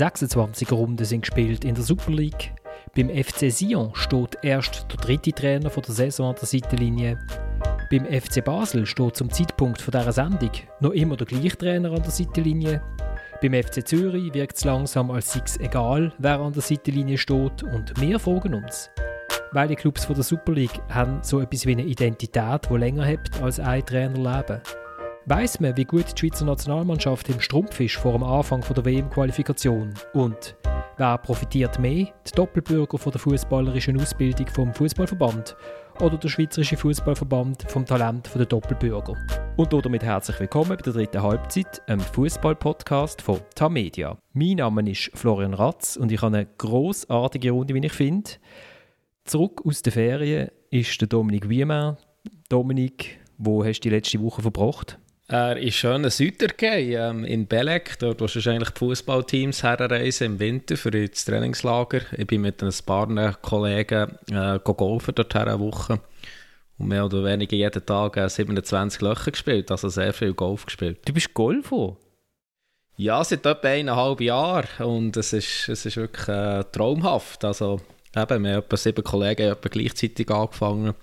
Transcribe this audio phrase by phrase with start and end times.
[0.00, 2.54] 26 Runden sind gespielt in der Super League.
[2.96, 7.18] Beim FC Sion steht erst der dritte Trainer der Saison an der Seitenlinie.
[7.90, 12.12] Beim FC Basel steht zum Zeitpunkt dieser Sendung noch immer der gleiche Trainer an der
[12.12, 12.80] Seitenlinie.
[13.42, 17.62] Beim FC Zürich wirkt es langsam, als sei es egal, wer an der Seitenlinie steht
[17.62, 18.88] und wir fragen uns.
[19.52, 23.60] Beide Clubs der Super League haben so etwas wie eine Identität, die länger hat als
[23.60, 24.62] ein Trainerleben.
[25.26, 29.92] Weiss man, wie gut die Schweizer Nationalmannschaft im Strumpf ist vor dem Anfang der WM-Qualifikation?
[30.14, 30.56] Und
[30.96, 32.06] wer profitiert mehr?
[32.26, 35.56] Die Doppelbürger von der fußballerischen Ausbildung vom Fußballverband
[36.00, 39.14] oder der Schweizerische Fußballverband vom Talent der Doppelbürger?
[39.56, 44.16] Und damit herzlich willkommen bei der dritten Halbzeit, einem Fußball-Podcast von Tamedia.
[44.32, 48.30] Mein Name ist Florian Ratz und ich habe eine großartige Runde, wie ich finde.
[49.26, 51.98] Zurück aus der Ferien ist der Dominik Wiemer.
[52.48, 54.98] Dominik, wo hast du die letzte Woche verbracht?
[55.32, 58.00] Er ist schön in Südergei, ähm, in Belek.
[58.00, 62.00] Dort wo wahrscheinlich die Fußballteams herreisen im Winter für das Trainingslager.
[62.16, 66.00] Ich bin mit ein paar Kollegen äh, golfen dort eine Woche.
[66.78, 70.98] Und mehr oder weniger jeden Tag äh, 27 Löcher gespielt, also sehr viel Golf gespielt.
[71.04, 71.96] Du bist Golfer?
[72.96, 74.84] Ja, seit etwa eineinhalb Jahren.
[74.84, 77.44] Und es ist, es ist wirklich äh, traumhaft.
[77.44, 77.80] Also,
[78.16, 80.94] eben, wir haben etwa sieben Kollegen etwa gleichzeitig angefangen.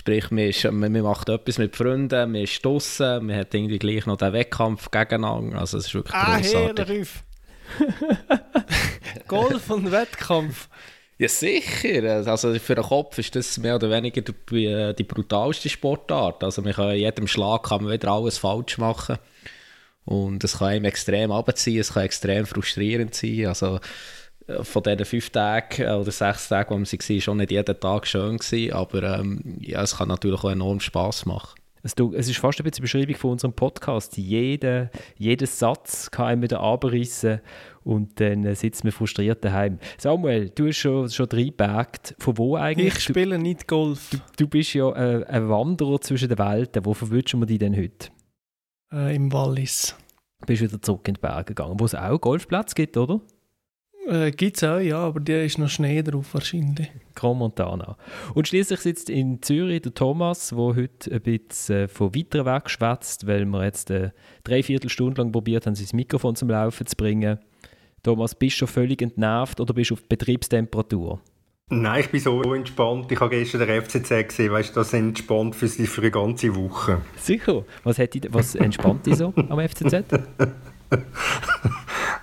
[0.00, 3.78] Sprich, man, ist, man, man macht etwas mit Freunden, man ist draußen, man hat irgendwie
[3.78, 5.58] gleich noch den Wettkampf gegeneinander.
[5.58, 7.06] Also es ist wirklich ah, großartig.
[9.28, 10.70] Golf und Wettkampf.
[11.18, 12.26] Ja, sicher.
[12.26, 16.44] Also für den Kopf ist das mehr oder weniger die, äh, die brutalste Sportart.
[16.44, 19.18] Also man kann in jedem Schlag kann man wieder alles falsch machen.
[20.06, 23.48] Und es kann einem extrem abziehen, es kann extrem frustrierend sein.
[23.48, 23.80] Also
[24.62, 27.80] von diesen fünf Tagen äh, oder sechs Tagen, wo man sie war, schon nicht jeden
[27.80, 31.60] Tag schön gewesen, aber ähm, ja, es kann natürlich auch enorm Spass machen.
[31.82, 34.16] Es, es ist fast ein bisschen die Beschreibung von unserem Podcast.
[34.18, 37.40] Jeder, jeder Satz kann einem wieder abreißen
[37.84, 39.78] und dann sitzt man frustriert daheim.
[39.96, 42.14] Samuel, du hast schon, schon reingepackt.
[42.18, 42.94] Von wo eigentlich?
[42.94, 44.10] Ich spiele du, nicht Golf.
[44.10, 46.84] Du, du bist ja äh, ein Wanderer zwischen den Welten.
[46.84, 48.10] Wo verwünschen wir dich denn heute?
[48.92, 49.96] Äh, Im Wallis.
[50.40, 53.20] Du bist wieder zurück in die Berge gegangen, wo es auch Golfplätze gibt, oder?
[54.10, 56.90] Äh, Gibt es auch, ja, aber der ist noch Schnee drauf wahrscheinlich.
[57.22, 57.96] Montana.
[58.34, 62.68] Und schließlich sitzt in Zürich der Thomas, der heute ein bisschen äh, von weiter weg
[62.68, 64.12] schwätzt, weil wir jetzt eine
[64.42, 67.38] Dreiviertelstunde lang probiert haben, sein Mikrofon zum Laufen zu bringen.
[68.02, 71.20] Thomas, bist du schon völlig entnervt oder bist du auf Betriebstemperatur?
[71.68, 73.12] Nein, ich bin so entspannt.
[73.12, 74.50] Ich habe gestern den FCZ gesehen.
[74.50, 77.00] Weißt du, das entspannt für, für eine ganze Woche.
[77.16, 77.64] Sicher.
[77.84, 80.02] Was, hat die, was entspannt dich so am FCZ?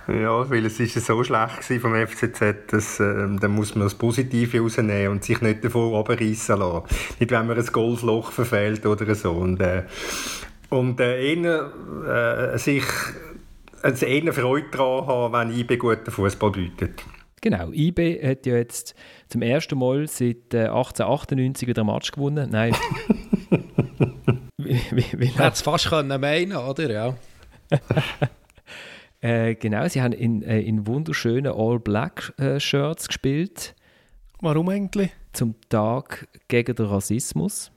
[0.08, 4.60] Ja, weil es ist so schlecht vom FCZ, dass äh, dann muss man das Positive
[4.60, 6.86] rausnehmen und sich nicht davor abreißen lassen.
[7.20, 9.32] Nicht, wenn man ein Golfloch verfehlt oder so.
[9.32, 9.82] Und, äh,
[10.70, 11.70] und äh, eher,
[12.54, 12.84] äh, sich
[13.82, 17.04] also eher Freude daran haben, wenn IB guten Fußball bietet.
[17.42, 18.94] Genau, IB hat ja jetzt
[19.28, 22.48] zum ersten Mal seit 1898 äh, wieder ein Match gewonnen.
[22.50, 22.74] Nein.
[24.56, 26.90] wie, wie, wie Hätte es fast können meinen, oder?
[26.90, 27.14] Ja.
[29.20, 33.74] Äh, genau, sie haben in, äh, in wunderschönen All-Black-Shirts äh, gespielt.
[34.40, 35.10] Warum eigentlich?
[35.32, 37.72] Zum Tag gegen den Rassismus.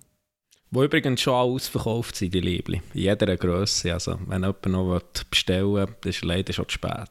[0.69, 2.81] Wo übrigens schon ausverkauft sind, die Liebling.
[2.93, 3.91] In jeder Größe.
[3.91, 7.09] Also, wenn jemand noch bestellen will, dann ist leider schon zu spät.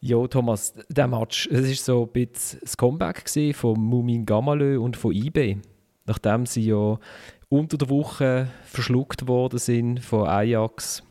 [0.00, 4.96] Ja, Thomas, der Match, es war so ein bisschen das Comeback von Mumin Gamalö und
[4.96, 5.58] von eBay.
[6.06, 6.98] Nachdem sie ja
[7.48, 11.04] unter der Woche verschluckt worden sind von Ajax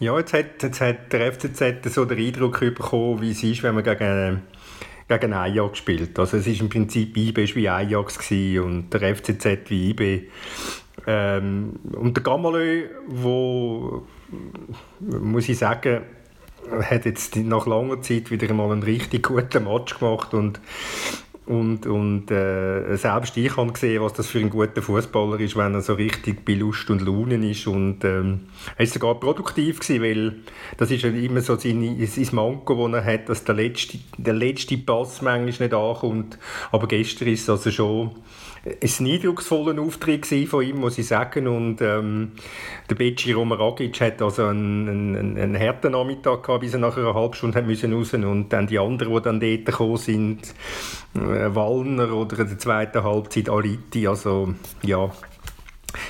[0.00, 3.74] ja, jetzt hat, jetzt hat der FCZ so den Eindruck bekommen, wie es ist, wenn
[3.74, 4.42] man gegen,
[5.08, 6.18] gegen Ajax spielt.
[6.18, 10.28] Also es ist im Prinzip IB wie Ajax und der FCZ wie IB.
[11.06, 14.06] Ähm, und der Gamalö, wo
[15.00, 16.02] muss ich sagen,
[16.82, 20.60] hat jetzt nach langer Zeit wieder mal einen richtig guten Match gemacht und
[21.46, 25.74] und, und äh, selbst ich habe gesehen, was das für ein guter Fußballer ist, wenn
[25.74, 27.68] er so richtig bei Lust und Launen ist.
[27.68, 30.34] Und ähm, er ist sogar produktiv gewesen, weil
[30.76, 34.34] das ist ja immer so sein, sein Manko, das er hat, dass der letzte, der
[34.34, 36.36] letzte Pass manchmal nicht ankommt.
[36.72, 38.10] Aber gestern ist es also schon
[38.66, 41.46] ein eindrucksvoller Auftritt von ihm, muss ich sagen.
[41.46, 42.32] Und ähm,
[42.90, 47.14] der Becci Romaragic hat also einen, einen, einen harten Nachmittag gehabt, bis er nach einer
[47.14, 48.28] halben Stunde raus musste.
[48.28, 50.54] Und dann die anderen, die dann dort gekommen sind,
[51.14, 54.06] äh, Wallner oder in der zweiten Halbzeit Aliti.
[54.08, 55.10] Also, ja,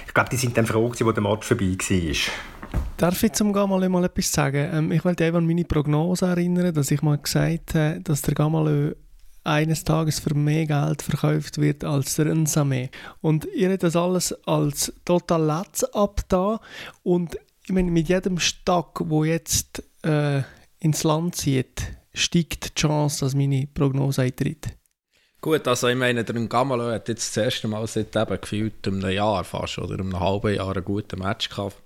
[0.06, 2.32] ich glaube, die sind dann froh wo der Match vorbei war.
[2.96, 4.70] Darf ich zum Gamalö mal etwas sagen?
[4.72, 8.34] Ähm, ich wollte eben an meine Prognose erinnern, dass ich mal gesagt habe, dass der
[8.34, 8.94] Gamalö
[9.46, 12.90] eines Tages für mehr Geld verkauft wird als der Nsame.
[13.20, 16.60] Und ihr habt das alles als total Letz abda
[17.02, 20.42] und ich meine, mit jedem Stock, wo jetzt äh,
[20.78, 21.82] ins Land zieht,
[22.14, 24.68] steigt die Chance, dass meine Prognose eintritt.
[25.40, 29.10] Gut, also ich meine, der Gamalo hat jetzt das erste Mal seit eben gefühlt einem
[29.10, 31.76] Jahr fast oder einem halben Jahr einen guten Match gehabt.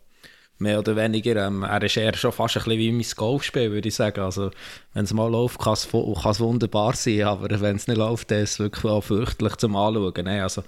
[0.60, 3.88] Mehr oder weniger, ähm, er ist eher schon fast ein bisschen wie mein Golfspiel, würde
[3.88, 4.20] ich sagen.
[4.20, 4.50] Also,
[4.94, 8.52] wenn es mal läuft, kann es wunderbar sein, aber wenn es nicht läuft, dann ist
[8.52, 10.24] es wirklich auch fürchterlich zum Anschauen.
[10.24, 10.62] Nee, also,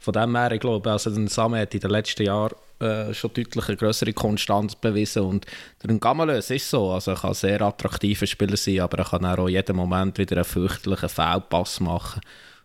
[0.00, 3.32] von dem her, ich glaube, also, der Samen hat in den letzten Jahren äh, schon
[3.32, 5.22] deutlich eine größere Konstanz bewiesen.
[5.22, 5.46] Und
[5.82, 6.90] der Gamalös ist so.
[6.90, 10.36] Also er kann ein sehr attraktiver Spieler sein, aber er kann auch jeden Moment wieder
[10.36, 12.20] einen fürchterlichen Fehlpass machen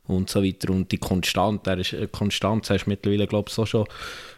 [0.08, 0.72] und so weiter.
[0.72, 3.86] Und die Konstanz, der ist, äh, Konstanz hast du mittlerweile, glaube ich, so schon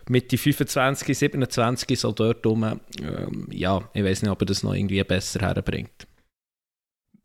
[0.09, 2.63] Mitte 25, 27 so dort rum.
[3.01, 6.07] Ähm, ja, ich weiß nicht, ob er das noch irgendwie besser herbringt.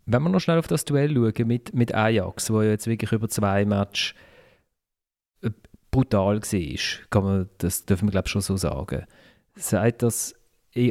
[0.07, 3.13] Wenn wir noch schnell auf das Duell schauen mit, mit Ajax, wo ja jetzt wirklich
[3.13, 4.15] über zwei Matches
[5.91, 9.05] brutal war, kann man, das dürfen wir glaube schon so sagen.
[9.55, 10.35] Sagt das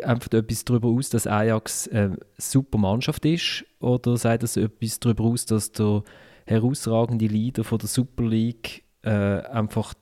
[0.04, 5.26] einfach etwas darüber aus, dass Ajax eine super Mannschaft ist oder sagt das etwas darüber
[5.26, 6.04] aus, dass der
[6.46, 9.94] herausragende Leader von der Super League äh, einfach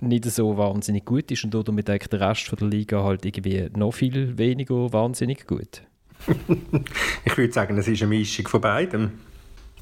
[0.00, 3.68] nicht so wahnsinnig gut ist und damit eigentlich der Rest von der Liga halt irgendwie
[3.74, 5.82] noch viel weniger wahnsinnig gut?
[7.24, 9.12] ich würde sagen, es ist eine Mischung von beidem.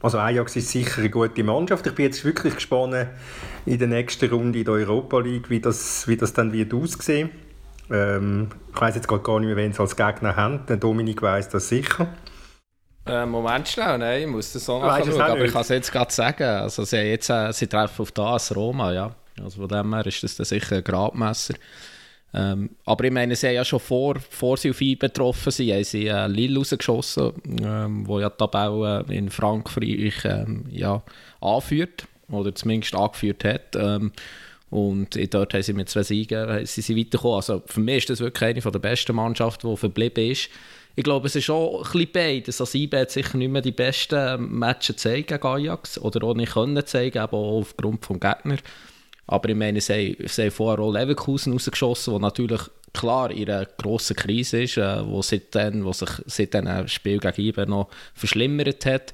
[0.02, 1.86] Also Ajax ist sicher eine gute Mannschaft.
[1.86, 2.94] Ich bin jetzt wirklich gespannt
[3.64, 7.30] in der nächsten Runde in der Europa League, wie das, wie das dann wird aussehen.
[7.90, 10.66] Ähm, ich weiß jetzt gar nicht mehr, wen sie als Gegner haben.
[10.66, 12.08] Der Dominik weiß das sicher.
[13.06, 15.92] Äh, Moment schnell, nein, ich muss das auch noch schauen, aber ich kann es jetzt
[15.92, 16.44] gerade sagen.
[16.44, 19.14] Also sie, jetzt, äh, sie treffen auf das Roma, ja.
[19.40, 21.54] Also von dem her ist das dann sicher ein Gradmesser.
[22.32, 25.72] Ähm, aber ich meine, sie haben ja schon vor, vor sie auf ihn betroffen sind,
[25.72, 27.32] haben sie äh, Lille rausgeschossen,
[27.62, 31.02] ähm, wo ja die Tabelle in Frankreich ähm, ja,
[31.40, 33.76] anführt, oder zumindest angeführt hat.
[33.76, 34.10] Ähm,
[34.70, 37.36] und dort haben sie mit zwei Siegen sie sind weitergekommen.
[37.36, 40.48] Also für mich ist das wirklich eine der besten Mannschaften, die verblieben ist.
[40.96, 42.60] Ich glaube, es ist schon ein bisschen beides.
[42.60, 46.54] Also IB hat sicher nicht mehr die besten Matches gezeigt gegen Ajax oder auch nicht
[46.54, 48.60] können zeigen, aber auch aufgrund des Gegners.
[49.26, 52.60] Aber ich meine, sie, sie haben vorher auch Leverkusen rausgeschossen, wo natürlich
[52.92, 57.40] klar in einer grossen Krise ist, äh, wo, seitdem, wo sich seit diesem Spiel gegen
[57.40, 59.12] IBE noch verschlimmert hat.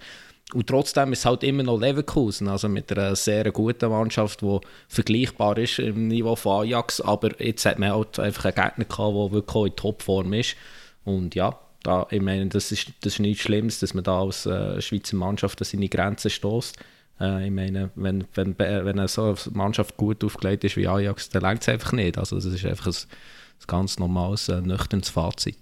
[0.52, 4.58] Und trotzdem ist es halt immer noch Leverkusen, also mit einer sehr guten Mannschaft, die
[4.88, 7.00] vergleichbar ist im Niveau von Ajax.
[7.00, 10.56] Aber jetzt hat man halt einfach einen Gegner gehabt, der wirklich in Topform ist.
[11.04, 14.44] Und ja, da, ich meine, das ist, das ist nichts Schlimmes, dass man da als
[14.44, 16.76] äh, Schweizer Mannschaft an seine Grenzen stößt.
[17.20, 21.42] Äh, ich meine, wenn, wenn, wenn so eine Mannschaft gut aufgelegt ist wie Ajax, dann
[21.42, 22.18] längt es einfach nicht.
[22.18, 25.58] Also das ist einfach ein, ein ganz normales, äh, nüchternes Fazit.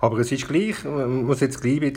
[0.00, 1.94] Aber es ist gleich, man muss jetzt gleich,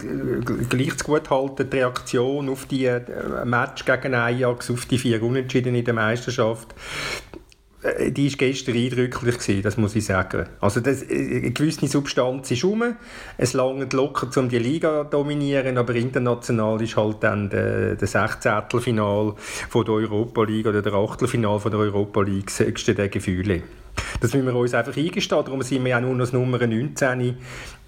[0.69, 5.21] gleich zu gut halten, die Reaktion auf die äh, Match gegen Ajax, auf die vier
[5.23, 7.37] Unentschieden in der Meisterschaft, äh,
[7.83, 10.45] die war gestern eindrücklich, gewesen, das muss ich sagen.
[10.59, 12.83] Also das, äh, eine gewisse Substanz ist rum,
[13.37, 18.07] es langt locker, um die Liga zu dominieren, aber international ist halt dann der, der
[18.07, 18.79] 16.
[18.79, 19.33] Final
[19.69, 23.63] von der Europa League oder der Achtelfinal von der Europa League das höchste der Gefühle.
[24.19, 27.35] Das müssen wir uns einfach eingestehen, darum sind wir ja nur noch Nummer 19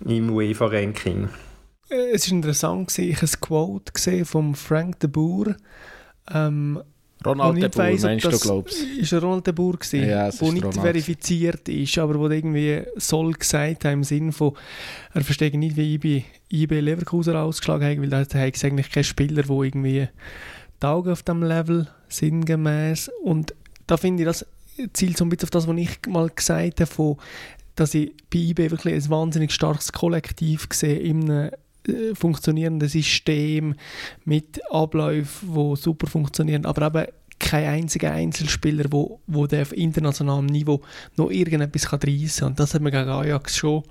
[0.06, 1.30] im UEFA-Ranking.
[1.90, 5.56] Äh, es war interessant, ich habe ein Quote gesehen von Frank de Boer,
[6.34, 6.82] ähm,
[7.26, 8.84] Ronald de Boer, meinst du, glaubst?
[8.84, 10.82] Ist Ronald de Boer gewesen, ja, wo nicht Ronald.
[10.82, 14.54] verifiziert ist, aber wo irgendwie soll gesagt hat im Sinn von,
[15.14, 19.04] er versteht nicht, wie IB, IB Leverkusen ausgeschlagen hat, weil da hat es eigentlich keinen
[19.04, 20.08] Spieler, der irgendwie
[20.82, 23.54] die Augen auf dem Level sinngemäß und
[23.88, 24.46] da finde ich, das
[24.94, 27.18] zielt so ein bisschen auf das, was ich mal gesagt habe, von,
[27.76, 31.52] dass ich bei IB wirklich ein wahnsinnig starkes Kollektiv sehe in einem
[32.14, 33.76] funktionierenden System
[34.26, 37.08] mit Abläufen, die super funktionieren, aber eben
[37.40, 40.82] kein einziger Einzelspieler, wo, wo der auf internationalem Niveau
[41.18, 42.48] noch irgendetwas reissen kann.
[42.50, 43.84] Und das hat man gegen Ajax schon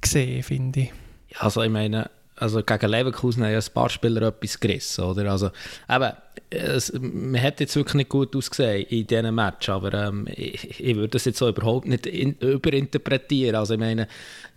[0.00, 0.92] gesehen, finde ich.
[1.38, 5.30] Also ich meine, also gegen Leverkusen haben ja ein paar Spieler etwas gerissen, oder?
[5.30, 5.50] Also,
[5.88, 6.12] eben,
[6.50, 10.94] es, man hat jetzt wirklich nicht gut ausgesehen in diesem Match, aber ähm, ich, ich,
[10.96, 13.56] würde das jetzt so überhaupt nicht in, überinterpretieren.
[13.56, 14.06] Also ich meine,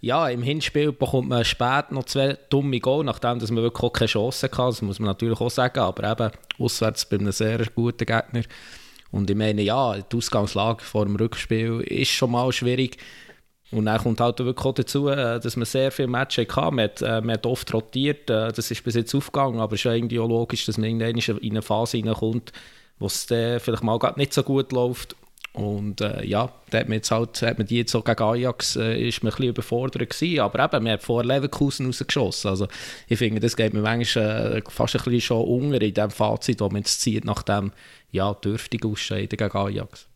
[0.02, 4.08] ja, im Hinspiel bekommt man spät noch zwei dumme Goal, nachdem dass man wirklich keine
[4.08, 8.06] Chance hatte, das muss man natürlich auch sagen, aber eben auswärts bei einem sehr guten
[8.06, 8.44] Gegner.
[9.12, 12.98] Und ich meine, ja, die Ausgangslage vor dem Rückspiel ist schon mal schwierig.
[13.72, 16.76] Und dann kommt halt wirklich auch dazu, äh, dass man sehr viele Matches hatte.
[16.76, 19.82] Man hat, äh, man hat oft rotiert, äh, das ist bis jetzt aufgegangen, aber es
[19.82, 22.52] ist ja irgendwie auch logisch, dass man irgendwann in eine Phase hineinkommt,
[22.98, 25.16] wo es vielleicht mal nicht so gut läuft.
[25.54, 28.76] Und äh, ja, da hat man, jetzt halt, hat man die jetzt so gegen Ajax
[28.76, 30.40] äh, ist man ein bisschen überfordert gewesen.
[30.42, 32.50] Aber eben, man hat vor Leverkusen rausgeschossen.
[32.50, 32.68] Also
[33.08, 36.62] ich finde, das geht mir manchmal äh, fast ein bisschen schon unter in dem Fazit,
[36.62, 37.72] das man jetzt zieht, nach dem
[38.12, 40.08] ja, dürftig Ausscheiden gegen Ajax.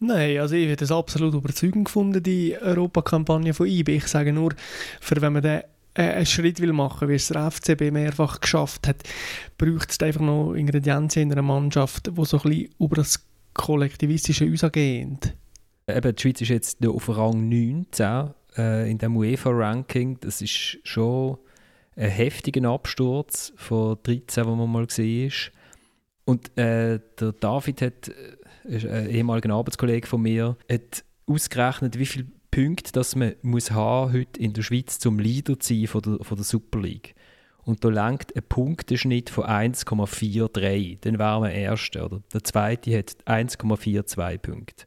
[0.00, 3.96] Nein, also ich habe das absolut überzeugend gefunden, die Europakampagne von IB.
[3.96, 4.54] Ich sage nur,
[5.00, 5.62] für wenn man den
[5.94, 9.02] äh, einen Schritt will machen wie es der FCB mehrfach geschafft hat,
[9.58, 14.48] braucht es einfach noch Ingredienzen in einer Mannschaft, die so ein bisschen über das kollektivistische
[14.48, 15.18] rausgehen.
[15.86, 20.18] Eben, die Schweiz ist jetzt auf Rang 19 äh, in dem UEFA-Ranking.
[20.20, 21.38] Das ist schon
[21.96, 25.52] ein heftiger Absturz von 13, den man mal gesehen ist.
[26.24, 28.10] Und äh, der David hat,
[28.64, 34.40] ein ehemaliger Arbeitskollege von mir, hat ausgerechnet, wie viele Punkte dass man muss haben heute
[34.40, 37.14] in der Schweiz zum Leader zu sein von der, von der Super League.
[37.62, 40.98] Und da langt ein Punkteschnitt von 1,43.
[41.02, 42.06] Dann wären wir Erster.
[42.06, 42.22] Oder?
[42.32, 44.86] Der Zweite hat 1,42 Punkte.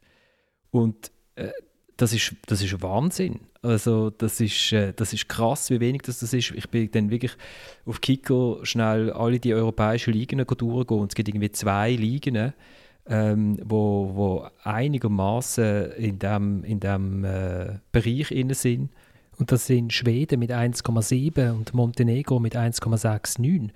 [0.70, 1.50] Und äh,
[1.96, 3.40] das, ist, das ist Wahnsinn.
[3.62, 6.50] Also das ist, äh, das ist krass, wie wenig das, das ist.
[6.50, 7.32] Ich bin dann wirklich
[7.86, 10.98] auf Kicker schnell alle die europäischen Ligen durchgehen.
[10.98, 12.52] Und es gibt irgendwie zwei Ligen,
[13.08, 18.90] ähm, wo, wo einigermaßen in dem, in dem äh, Bereich inne sind.
[19.38, 23.70] Und das sind Schweden mit 1,7 und Montenegro mit 1,69.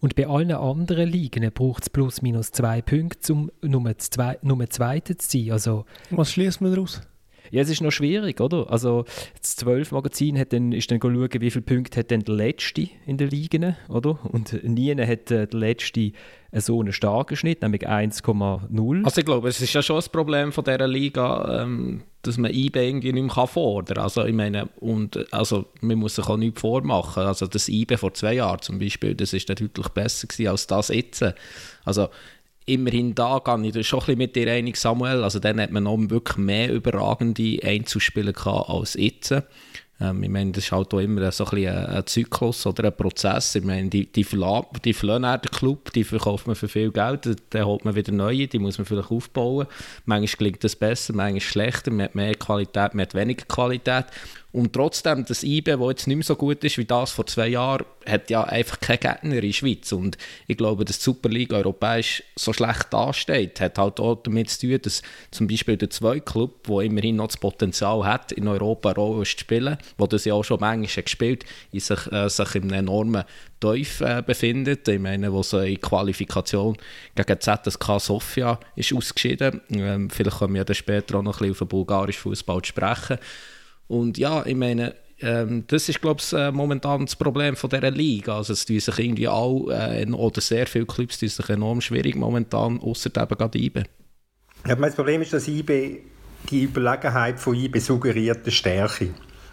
[0.00, 4.70] Und bei allen anderen Ligen braucht es plus minus zwei Punkte, um Nummer, zwei, Nummer
[4.70, 5.52] Zweite zu sein.
[5.52, 7.00] Also, Was schließt man daraus?
[7.50, 8.70] Ja, es ist noch schwierig, oder?
[8.70, 9.04] Also
[9.40, 12.88] das 12 Magazin hat dann, ist dann schauen, wie viele Punkte hat denn der Letzte
[13.06, 14.18] in der Liga, oder?
[14.24, 16.12] Und nie hat äh, der Letzte
[16.52, 19.04] so einen starken Schnitt, nämlich 1,0.
[19.04, 22.52] Also ich glaube, es ist ja schon ein Problem von dieser Liga, ähm, dass man
[22.52, 24.04] IB irgendwie nicht mehr fordern kann.
[24.04, 27.24] Also ich meine, und, also man muss sich auch nichts vormachen.
[27.24, 30.88] Also das IB vor zwei Jahren zum Beispiel, das ist deutlich besser gewesen als das
[30.88, 31.24] jetzt.
[31.84, 32.08] Also
[32.68, 35.24] immerhin da gehe ich schon ein bisschen mit dir einig, Samuel.
[35.24, 39.34] Also dann hat man noch wirklich mehr überragende Einzelspieler gehabt als jetzt.
[40.00, 43.54] Ähm, ich meine, das ist halt auch immer so ein, ein, Zyklus oder ein Prozess.
[43.54, 47.64] Ich meine, die, die, verla die den Club, die verkauft man für viel Geld, dann
[47.64, 49.66] holt man wieder neue, die muss man vielleicht aufbauen.
[50.04, 54.06] Manchmal klingt das besser, manchmal schlechter, man hat mehr Qualität, man hat weniger Qualität.
[54.50, 57.48] Und trotzdem, das IB, das jetzt nicht mehr so gut ist wie das vor zwei
[57.48, 59.92] Jahren, hat ja einfach keine Gegner in der Schweiz.
[59.92, 64.66] Und ich glaube, dass die Superliga europäisch so schlecht dasteht, hat halt auch damit zu
[64.66, 68.88] tun, dass zum Beispiel der zweite Club, der immerhin noch das Potenzial hat, in Europa
[68.88, 72.54] eine Rolle zu spielen, wo das ja auch schon manchmal gespielt hat, sich, äh, sich
[72.54, 73.24] in einem enormen
[73.60, 74.88] Teuf äh, befindet.
[74.88, 76.78] Ich meine, wo so in Qualifikation
[77.14, 79.60] gegen ZSK Sofia ist ausgeschieden.
[79.68, 83.18] Ähm, vielleicht können wir ja später auch noch ein bisschen auf den bulgarischen Fußball sprechen.
[83.88, 87.90] Und ja, ich meine, ähm, das ist, glaube ich, äh, momentan das Problem von dieser
[87.90, 88.36] Liga.
[88.36, 92.14] Also es tun sich irgendwie all, äh, oder sehr viele Clubs tun sich enorm schwierig
[92.14, 93.84] momentan, außer eben gerade IBE.
[94.66, 95.98] Ja, das Problem ist, dass IBE,
[96.50, 99.10] die Überlegenheit von IBE suggeriert eine Stärke.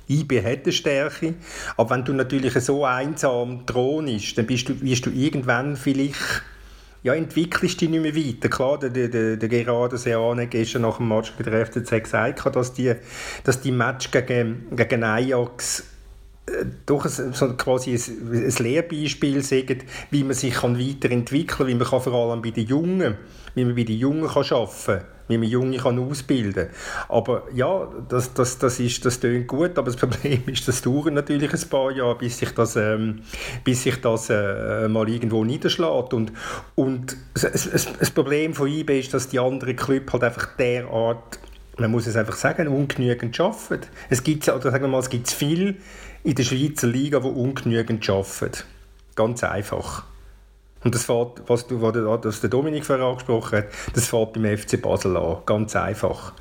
[0.08, 1.34] IB hat eine Stärke,
[1.78, 6.44] aber wenn du natürlich so einsam thronst, dann bist du, wirst du irgendwann vielleicht
[7.06, 8.50] ja, entwickelst dich nicht mehr weiter.
[8.50, 12.74] Klar, der, der, der Gerardo Seane gestern nach dem Match gegen der FCZ gesagt, dass
[12.74, 12.96] die,
[13.44, 15.84] dass die Match gegen, gegen Ajax
[16.48, 21.86] äh, doch ein, so quasi ein, Lehrbeispiel sagen, wie man sich weiterentwickeln kann, wie man
[21.86, 23.16] vor allem bei den Jungen,
[23.54, 26.76] wie man bei den Jungen arbeiten kann wie man Junge kann ausbilden kann.
[27.10, 31.14] Aber ja, das, das, das, ist, das klingt gut, aber das Problem ist, das dauert
[31.14, 33.22] natürlich ein paar Jahre, bis sich das, ähm,
[33.64, 36.14] bis sich das äh, mal irgendwo niederschlägt.
[36.14, 36.32] Und,
[36.76, 41.40] und das Problem von IB ist, dass die anderen Clubs halt einfach derart,
[41.78, 43.88] man muss es einfach sagen, ungenügend arbeiten.
[44.10, 45.78] Es gibt, oder sagen wir mal, es gibt viel
[46.24, 48.64] in der Schweizer Liga, die ungenügend arbeiten.
[49.16, 50.06] Ganz einfach.
[50.86, 53.66] Und das fährt, was, du, was der Dominik vorher angesprochen hat,
[53.96, 55.38] das fährt beim FC Basel an.
[55.48, 56.34] Ganz einfach.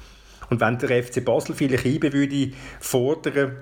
[0.50, 3.56] Und wenn der FC Basel vielleicht IBE würde fordern,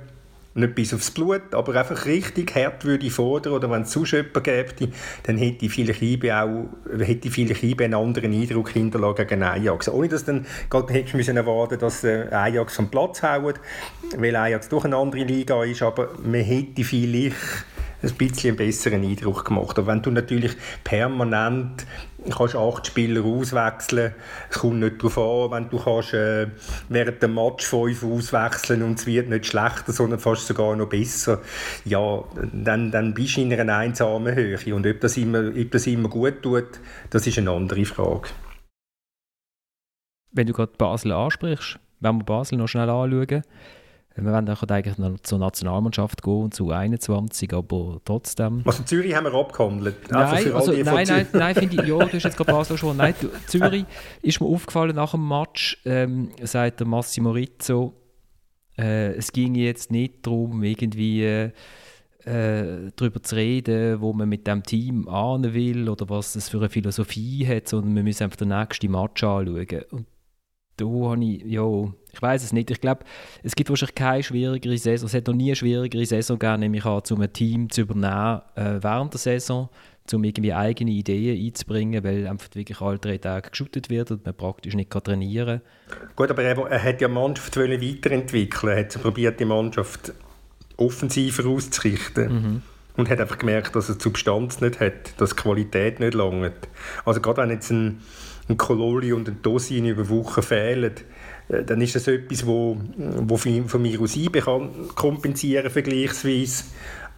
[0.54, 4.42] nicht bis aufs Blut, aber einfach richtig hart würde fordern, oder wenn es sonst jemanden
[4.42, 6.66] gäbe, dann hätte vielleicht IBE auch
[6.98, 9.88] hätte vielleicht IBE einen anderen Eindruck hinterlassen gegen Ajax.
[9.88, 13.60] Ohne dass dann gerade hättest müssen erwarten dass äh, Ajax vom Platz haut,
[14.16, 17.36] weil Ajax doch eine andere Liga ist, aber man hätte vielleicht
[18.02, 19.78] ein bisschen besseren Eindruck gemacht.
[19.78, 20.52] Aber wenn du natürlich
[20.85, 21.87] permanent
[22.30, 24.14] kannst acht Spieler auswechseln,
[24.50, 26.49] es kommt nicht darauf an, wenn du kannst, äh,
[26.88, 31.40] während dem Match fünf auswechseln und es wird nicht schlechter, sondern fast sogar noch besser,
[31.85, 34.75] ja, dann, dann bist du in einer einsamen Höhe.
[34.75, 36.80] Und ob das, immer, ob das immer gut tut,
[37.11, 38.28] das ist eine andere Frage.
[40.30, 43.42] Wenn du gerade Basel ansprichst, wenn wir Basel noch schnell anschauen,
[44.14, 48.62] wir wollen eigentlich noch zur Nationalmannschaft gehen und zu 21, aber trotzdem.
[48.64, 50.11] Also Zürich haben wir abgehandelt.
[50.11, 52.97] Nein, also, nein, nein, nein, finde ich, ja, du hast jetzt gerade Basel schon.
[52.97, 53.14] Nein,
[53.47, 53.85] Zürich
[54.21, 57.95] ist mir aufgefallen nach dem Match, ähm, sagt der Massimo Rizzo,
[58.78, 61.50] äh, es ging jetzt nicht darum, irgendwie
[62.25, 66.59] äh, darüber zu reden, wo man mit dem Team ahnen will oder was es für
[66.59, 69.83] eine Philosophie hat, sondern wir müssen einfach den nächsten Match anschauen.
[69.90, 70.07] Und
[70.82, 72.70] da habe ich, ja, ich weiß es nicht.
[72.70, 73.04] Ich glaube,
[73.42, 75.06] es gibt wahrscheinlich keine schwierigere Saison.
[75.06, 78.42] Es hat noch nie eine schwierigere Saison gegeben, nämlich auch, um ein Team zu übernehmen
[78.54, 79.68] äh, während der Saison,
[80.12, 84.34] um irgendwie eigene Ideen einzubringen, weil einfach wirklich alle drei Tage geschootet wird und man
[84.34, 86.08] praktisch nicht kann trainieren kann.
[86.16, 88.72] Gut, aber er, er hat ja die Mannschaft weiterentwickeln.
[88.72, 90.12] Er hat probiert, die Mannschaft
[90.76, 92.32] offensiver auszurichten.
[92.32, 92.62] Mhm.
[92.96, 96.68] Und hat einfach gemerkt, dass er die Substanz nicht hat, dass die Qualität nicht langt.
[97.04, 98.02] Also gerade wenn jetzt ein,
[98.49, 100.92] ein Kololi und ein Dosin über Wochen fehlen,
[101.49, 106.64] äh, dann ist das etwas, wo, wo von mir aus IBE kann kompensieren vergleichsweise,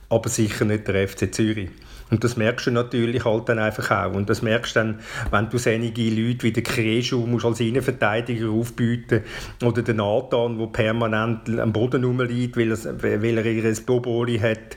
[0.08, 1.70] aber sicher nicht der FC Zürich.
[2.10, 4.14] Und das merkst du natürlich halt dann einfach auch.
[4.14, 8.50] Und das merkst du dann, wenn du einige Leute wie der Kreschu musst als Innenverteidiger
[8.50, 9.22] aufbieten
[9.62, 14.76] oder den Nathan, der permanent am Boden rumliegt, weil, weil er ihr Boboli hat.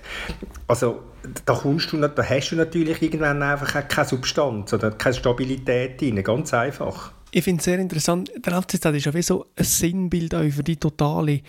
[0.67, 1.03] Also
[1.45, 6.23] da, kommst du, da hast du natürlich irgendwann einfach keine Substanz oder keine Stabilität drin.
[6.23, 7.11] Ganz einfach.
[7.31, 10.77] Ich finde es sehr interessant, der FCZ ist ja wie so ein Sinnbild für die
[10.77, 11.41] totale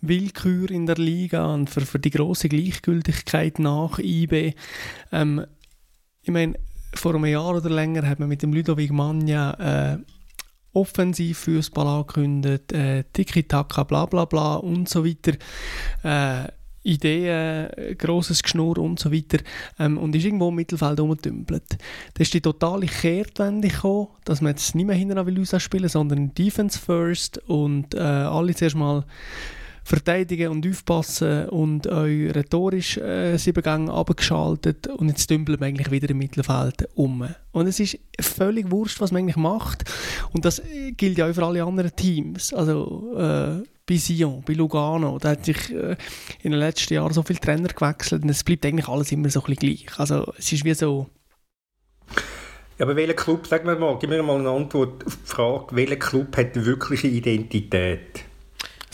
[0.00, 4.54] Willkür in der Liga und für, für die große Gleichgültigkeit nach IB.
[5.12, 5.44] Ähm,
[6.22, 6.54] ich meine,
[6.94, 9.98] vor einem Jahr oder länger hat man mit dem Ludovic Magna äh,
[10.72, 15.32] Offensivfußball angekündigt, äh, Tiki-Taka, bla bla bla und so weiter.
[16.02, 16.52] Äh,
[16.82, 19.38] Ideen, grosses Geschnur und so weiter
[19.78, 21.76] ähm, und ist irgendwo im Mittelfeld rumgetümpelt.
[22.14, 26.32] Da ist die totale Kehrtwende gekommen, dass man jetzt nicht mehr hinten will spielen, sondern
[26.34, 29.04] Defense first und äh, alle zuerst mal
[29.88, 36.10] verteidigen und aufpassen und euch rhetorisch äh, Gänge abgeschaltet und jetzt dümpeln wir eigentlich wieder
[36.10, 37.26] im Mittelfeld um.
[37.52, 39.84] Und es ist völlig wurscht, was man eigentlich macht
[40.32, 40.60] und das
[40.96, 42.52] gilt ja auch für alle anderen Teams.
[42.52, 45.96] Also äh, bei Sion, bei Lugano, da hat sich äh,
[46.42, 49.40] in den letzten Jahren so viele Trainer gewechselt und es bleibt eigentlich alles immer so
[49.40, 49.98] ein bisschen gleich.
[49.98, 51.06] Also es ist wie so...
[52.78, 55.74] Ja, aber welcher Club, sag mir mal, gib mir mal eine Antwort auf die Frage,
[55.74, 58.27] welcher Club hat wirkliche Identität?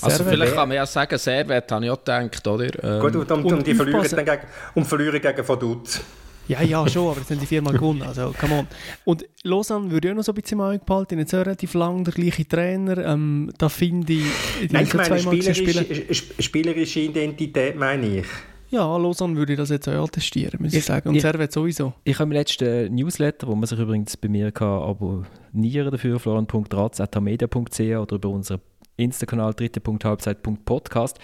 [0.05, 2.85] Also vielleicht kann man ja sagen, Servet habe ich auch gedacht, oder?
[2.85, 4.43] Ähm, Gut, und, und, und die verlieren dann gegen,
[4.75, 6.01] und verlieren gegen Vaduz.
[6.47, 8.67] Ja, ja, schon, aber jetzt haben die viermal gewonnen, also come on.
[9.05, 12.13] Und Lausanne würde ich auch noch so ein bisschen mal behalten, jetzt relativ lang der
[12.13, 14.71] gleiche Trainer, ähm, da finde ich...
[14.71, 18.27] Nein, ich meine spielerisch, spielerische Identität meine ich.
[18.75, 21.09] Ja, Lausanne würde ich das jetzt auch attestieren, muss ich, ich sagen.
[21.09, 21.95] Und Servet sowieso.
[22.03, 27.81] Ich habe im letzten Newsletter, wo man sich übrigens bei mir kann abonnieren dafür, florian.ratz.media.ch
[27.81, 28.61] oder über unsere
[28.97, 31.19] Insta-Kanal dritte.halbzeit.podcast.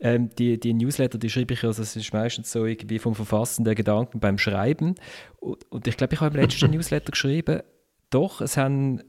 [0.00, 3.64] Ähm, die, die Newsletter, die schreibe ich, also es ist meistens so irgendwie vom Verfassen
[3.64, 4.94] der Gedanken beim Schreiben.
[5.40, 7.62] Und, und ich glaube, ich habe im letzten Newsletter geschrieben,
[8.10, 9.02] doch, es haben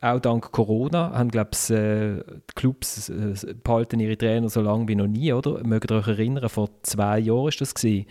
[0.00, 4.86] auch dank Corona, haben, glaube ich, äh, die Clubs äh, behalten ihre Trainer so lange
[4.88, 5.64] wie noch nie, oder?
[5.64, 8.06] Mögt ihr euch erinnern, vor zwei Jahren war das, gewesen,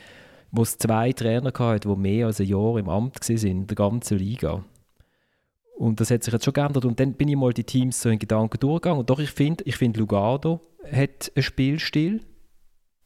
[0.52, 3.76] wo es zwei Trainer gab, die mehr als ein Jahr im Amt waren, in der
[3.76, 4.64] ganzen Liga.
[5.76, 6.86] Und das hat sich jetzt schon geändert.
[6.86, 9.00] Und dann bin ich mal die Teams so in Gedanken durchgegangen.
[9.00, 12.22] Und doch, ich finde, ich find, Lugano hat einen Spielstil.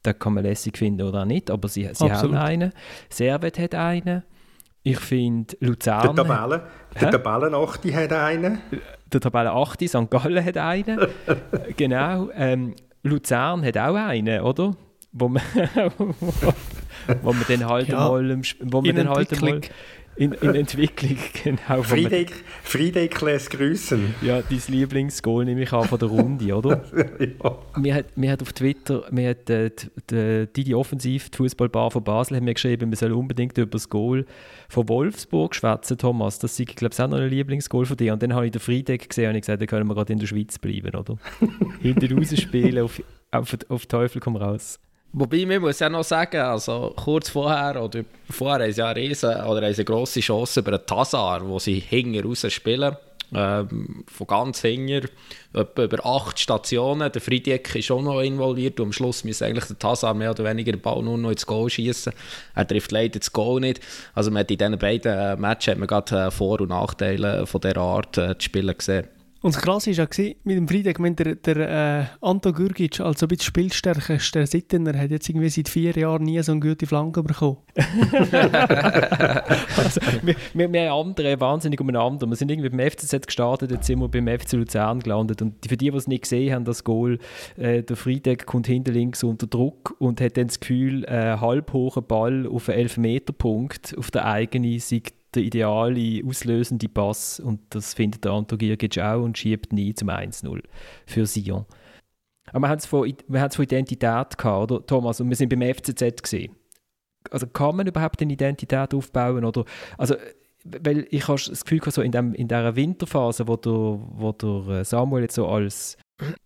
[0.04, 2.72] Den kann man lässig finden oder auch nicht, aber sie, sie haben einen.
[3.08, 4.22] Servet hat einen.
[4.84, 6.14] Ich finde, Luzern...
[6.14, 6.60] Der, Tabellen,
[7.00, 8.60] der Tabellenachte hat einen.
[9.12, 10.08] Der Tabellenachte, St.
[10.08, 11.00] Gallen hat einen.
[11.76, 12.30] genau.
[12.32, 14.76] Ähm, Luzern hat auch einen, oder?
[15.12, 15.42] Wo man,
[17.22, 18.40] wo man dann halt ja, mal...
[18.60, 19.60] Wo man dann halt mal
[20.18, 21.82] in, in Entwicklung, genau.
[21.82, 24.14] Friedrich lässt grüßen.
[24.20, 26.84] Ja, dein Lieblingsgoal nehme ich an von der Runde, oder?
[27.20, 27.58] ja.
[27.76, 29.70] Mir hat, mir hat auf Twitter, mir hat äh,
[30.10, 33.70] die, die, die Offensiv, die Fußballbar von Basel, haben mir geschrieben, wir sollen unbedingt über
[33.70, 34.26] das Goal
[34.68, 36.40] von Wolfsburg schwätzen, Thomas.
[36.40, 38.12] Das ist, glaube ich, auch noch ein Lieblingsgoal von dir.
[38.12, 40.18] Und dann habe ich den Friedeck gesehen und ich gesagt, da können wir gerade in
[40.18, 41.16] der Schweiz bleiben, oder?
[41.80, 43.00] Hinten raus spielen, auf,
[43.30, 44.80] auf, auf Teufel komm raus.
[45.12, 49.00] Wobei, man muss ja noch sagen, also kurz vorher oder vorher haben sie ja eine
[49.00, 52.94] riesen, oder eine grosse Chance über einen Tazar, wo sie hinten raus spielen.
[53.34, 57.12] Ähm, von ganz etwa über acht Stationen.
[57.12, 60.44] Der Friedek ist auch noch involviert und am Schluss muss eigentlich der Tazar mehr oder
[60.44, 62.12] weniger den Ball nur noch ins Goal schießen.
[62.54, 63.80] Er trifft leider das Goal nicht.
[64.14, 67.46] Also man hat in diesen beiden äh, Matches hat man gerade äh, Vor- und Nachteile
[67.46, 69.08] von dieser Art äh, zu spielen gesehen.
[69.40, 73.26] Und das Krasse war ja, mit dem Freitag, wenn der, der äh, Anto Gürgic, also
[73.26, 77.22] ein bisschen spielstärkster Sittener, hat jetzt irgendwie seit vier Jahren nie so eine gute Flanke
[77.22, 77.58] bekommen.
[79.76, 82.26] also, wir, wir, wir haben andere wahnsinnig umeinander.
[82.26, 85.40] Wir sind irgendwie beim FCZ gestartet, jetzt sind wir beim FC Luzern gelandet.
[85.40, 87.20] Und für die, die es nicht gesehen haben, das Goal,
[87.56, 91.72] äh, der Freitag kommt hinten links unter Druck und hat dann das Gefühl, äh, halb
[91.72, 97.94] hohen Ball auf einen Elfmeterpunkt auf der eigenen Seite der ideale auslösende Pass und das
[97.94, 100.62] findet der Anto Girgic auch und schiebt nie zum 1-0
[101.06, 101.66] für Sion.
[102.50, 105.20] Aber wir haben es von, von Identität gehabt, oder Thomas?
[105.20, 106.56] Und wir sind beim FCZ gesehen.
[107.30, 109.44] Also kann man überhaupt eine Identität aufbauen?
[109.44, 109.64] Oder,
[109.98, 110.14] also
[110.64, 114.80] weil ich habe das Gefühl, so in, dem, in dieser Winterphase, wo der, wo der
[114.80, 115.96] äh, Samuel jetzt so als,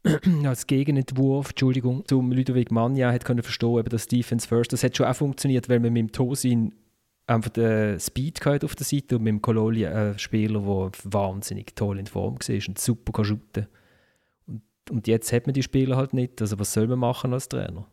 [0.44, 4.96] als Gegenentwurf, Entschuldigung, zum Ludovic Magna hat können verstehen, eben das Defense First, das hat
[4.96, 6.74] schon auch funktioniert, weil man mit dem Tosin
[7.26, 11.74] einfach den Speed gehabt auf der Seite und mit dem Kololi einen Spieler, der wahnsinnig
[11.74, 13.66] toll in Form war und super kann shooten.
[14.46, 16.40] Und, und jetzt hat man die Spieler halt nicht.
[16.40, 17.86] Also was soll man machen als Trainer?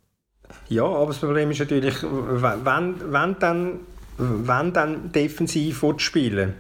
[0.68, 3.80] Ja, aber das Problem ist natürlich, wenn, wenn dann
[4.20, 6.54] wenn dann defensiv spielen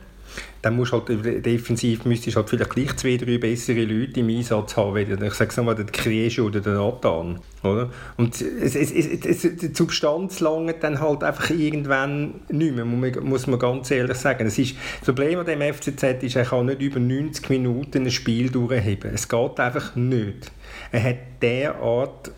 [0.62, 1.10] dann musst halt
[1.46, 5.52] defensiv müsstest halt vielleicht gleich zwei, drei bessere Leute im Einsatz haben, wie ich sage
[5.52, 7.90] es nochmal, der Kriesche oder der Nathan, oder?
[8.18, 13.60] Und es, es, es, die Substanz lange dann halt einfach irgendwann nicht mehr, muss man
[13.60, 14.48] ganz ehrlich sagen.
[14.48, 18.12] Es ist, das Problem an dem FCZ ist, er kann nicht über 90 Minuten ein
[18.12, 19.12] Spiel durchheben.
[19.14, 20.52] Es geht einfach nicht.
[20.92, 22.32] Er hat derart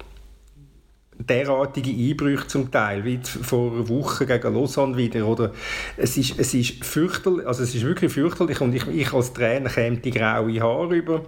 [1.25, 5.51] derartige Einbrüche zum Teil, wie vor einer Woche gegen Lausanne wieder, oder
[5.97, 9.69] es ist, es ist fürchterlich, also es ist wirklich fürchterlich und ich, ich als Trainer
[9.69, 11.21] käme die graue Haare über,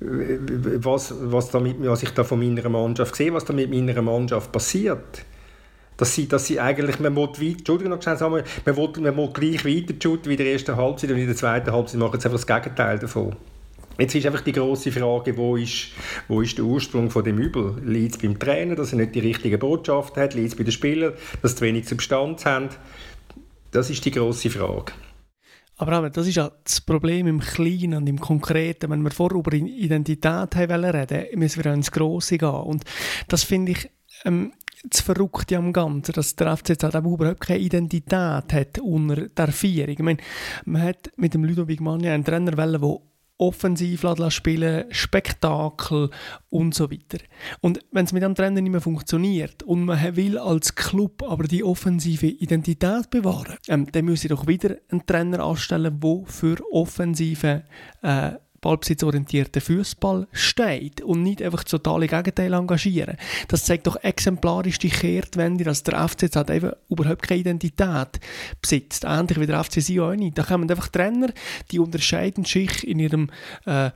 [0.00, 4.50] was, was, damit, was ich da von meiner Mannschaft sehe, was da mit meiner Mannschaft
[4.50, 5.24] passiert.
[5.96, 9.28] Dass sie, dass sie eigentlich, man will weit, Entschuldigung noch schnell man will, man will
[9.34, 12.26] gleich weiter shooten wie in der ersten Halbzeit und in der zweiten Halbzeit machen sie
[12.26, 13.36] einfach das Gegenteil davon.
[13.98, 15.88] Jetzt ist einfach die große Frage, wo ist,
[16.28, 17.76] wo ist der Ursprung von dem Übel?
[17.84, 20.34] Liegt es beim Trainer, dass er nicht die richtige Botschaft hat?
[20.34, 22.70] Liegt es bei den Spielern, dass sie wenig Substanz haben?
[23.70, 24.92] Das ist die große Frage.
[25.76, 28.90] Aber das ist ja das Problem im Kleinen und im Konkreten.
[28.90, 32.48] Wenn wir vorher über Identität haben reden müssen wir ins Grosse gehen.
[32.48, 32.84] Und
[33.28, 33.90] das finde ich
[34.26, 34.52] ähm,
[34.84, 39.94] das Verrückte am Ganzen, dass der FCZ halt überhaupt keine Identität hat unter der Vierung.
[39.94, 40.18] Ich meine,
[40.64, 42.58] man hat mit dem Ludovic Magna einen Trainer der
[43.40, 46.10] offensiv spielen, Spektakel
[46.50, 47.18] und so weiter.
[47.60, 51.44] Und wenn es mit dem Trainer nicht mehr funktioniert und man will als Club aber
[51.44, 57.64] die offensive Identität bewahren, ähm, dann müssen doch wieder einen Trainer anstellen, der für offensive
[58.02, 63.16] äh, ballbesitzorientierten Fußball steht und nicht einfach das totale Gegenteil engagieren.
[63.48, 68.20] Das zeigt doch exemplarisch die Kehrtwende, dass der FCZ eben überhaupt keine Identität
[68.60, 69.04] besitzt.
[69.04, 70.32] Ähnlich wie der FC Sion.
[70.34, 71.28] Da kommen einfach Trainer,
[71.70, 73.30] die unterscheiden sich in ihrem
[73.64, 73.90] äh,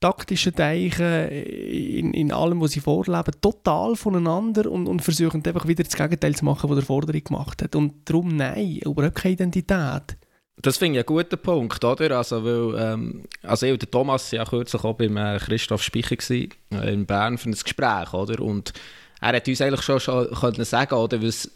[0.00, 5.84] taktischen Teichen, in, in allem, was sie vorleben, total voneinander und, und versuchen einfach wieder
[5.84, 7.74] das Gegenteil zu machen, was der Forderung gemacht hat.
[7.74, 10.16] Und darum nein, überhaupt keine Identität.
[10.56, 12.16] Das finde ich einen guten Punkt, oder?
[12.16, 16.16] Also, weil, ähm, also ich und Thomas waren ja kürzlich auch beim äh, Christoph Speicher
[16.30, 18.40] äh, in Bern für ein Gespräch, oder?
[18.40, 18.72] Und
[19.20, 21.50] er hat uns eigentlich schon, schon können sagen oder was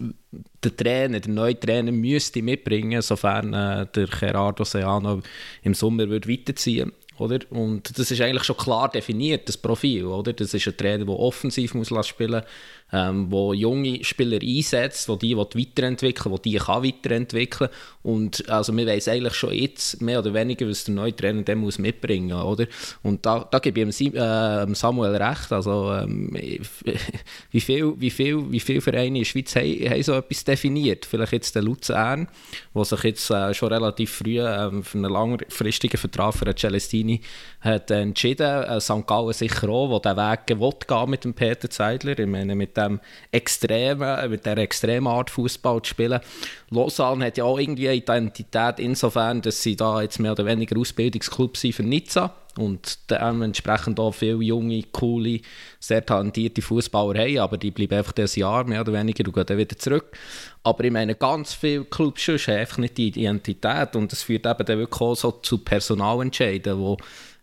[0.64, 5.22] der Trainer, der neue Trainer müsste mitbringen, sofern äh, der Gerardo Seano
[5.62, 7.40] im Sommer wird weiterziehen oder?
[7.50, 10.32] Und das ist eigentlich schon klar definiert, das Profil, oder?
[10.32, 12.42] Das ist ein Trainer, der offensiv muss spielen
[12.92, 17.70] ähm, wo junge Spieler einsetzt, wo die weiterentwickeln wo die kann weiterentwickeln
[18.02, 21.58] und also wir wissen eigentlich schon jetzt mehr oder weniger, was der neue Trainer dem
[21.58, 22.66] muss mitbringen, oder?
[23.02, 26.30] Und da, da gebe ich ihm, äh, Samuel recht, also ähm,
[27.50, 31.04] wie viel, wie viel, wie viele Vereine in der Schweiz haben, haben so etwas definiert,
[31.04, 32.28] vielleicht jetzt der Luzern,
[32.72, 37.20] wo sich jetzt äh, schon relativ früh äh, für einen langfristigen Vertrag für Celestini
[37.60, 39.06] hat entschieden, äh, St.
[39.06, 43.00] Gallen sicher auch, wo der Weg will mit dem Peter Zeidler, ich meine mit dem
[43.30, 46.20] extremen, mit der extremen Art Fußball zu spielen.
[46.70, 50.78] Lausanne hat ja auch irgendwie eine Identität insofern, dass sie da jetzt mehr oder weniger
[50.78, 55.40] Ausbildungsclub sind für Nizza und dementsprechend auch viele junge, coole,
[55.80, 59.46] sehr talentierte Fußballer haben, aber die bleiben einfach das Jahr mehr oder weniger und gehen
[59.46, 60.06] dann wieder zurück.
[60.64, 64.66] Aber ich meine, ganz viele Clubs haben einfach nicht die Identität und das führt eben
[64.66, 66.96] dann wirklich auch so zu Personalentscheiden, wo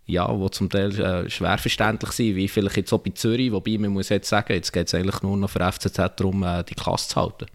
[0.05, 3.77] ja, wo zum Teil äh, schwer verständlich sind, wie vielleicht jetzt auch bei Zürich, wobei
[3.77, 6.75] man muss jetzt sagen, jetzt geht es eigentlich nur noch für FCZ darum, äh, die
[6.75, 7.45] Klasse zu halten.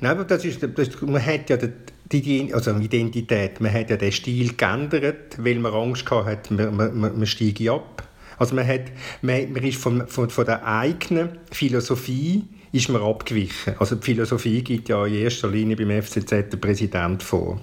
[0.00, 3.96] Nein, aber das ist, das, man hat ja die, die also Identität, man hat ja
[3.96, 8.06] den Stil geändert, weil man Angst hatte, man, man, man, steige ab.
[8.38, 8.84] Also man, hat,
[9.22, 13.74] man, man ist von, von, von der eigenen Philosophie ist man abgewichen.
[13.78, 17.60] Also die Philosophie gibt ja in erster Linie beim FCZ der Präsident vor.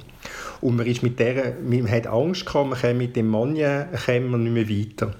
[0.61, 4.07] Und man, ist mit der, man hat Angst gehabt, man kann mit dem Mann nicht
[4.07, 5.15] mehr weiter.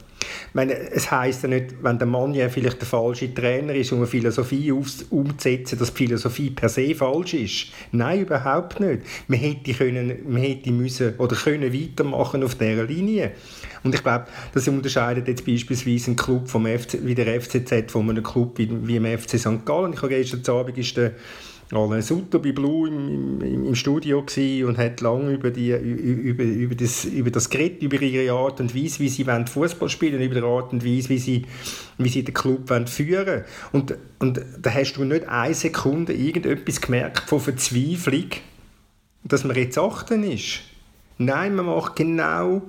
[0.54, 4.00] Meine, es heisst ja nicht, wenn der Mann ja vielleicht der falsche Trainer ist, um
[4.00, 7.68] eine Philosophie umzusetzen, dass die Philosophie per se falsch ist.
[7.92, 9.04] Nein, überhaupt nicht.
[9.28, 13.32] Man hätte, können, man hätte müssen oder können weitermachen auf dieser Linie.
[13.84, 18.10] Und ich glaube, das unterscheidet jetzt beispielsweise einen Club vom FC, wie der FCZ von
[18.10, 19.66] einem Club wie, wie dem FC St.
[19.66, 19.94] Gallen.
[19.94, 21.14] Ich habe gestern Abend ist der
[21.74, 24.26] Alain Sutter bei Blue im, im, im Studio
[24.66, 28.76] und hat lange über, die, über, über, das, über das geredet, über ihre Art und
[28.76, 31.46] Weise, wie sie Fußball spielen über die Art und Weise, wie sie,
[31.98, 33.44] wie sie den Club führen wollen.
[33.72, 38.32] Und, und da hast du nicht eine Sekunde irgendetwas gemerkt von Verzweiflung,
[39.24, 40.62] dass man jetzt achten ist.
[41.18, 42.64] Nein, man macht genau,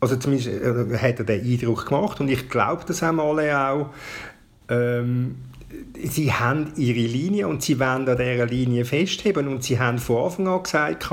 [0.00, 3.90] also zumindest äh, hat er den Eindruck gemacht und ich glaube, das haben alle auch,
[4.68, 5.36] ähm,
[6.04, 10.24] sie haben ihre Linie und sie wollen an dieser Linie festheben und sie haben von
[10.24, 11.10] Anfang an gesagt,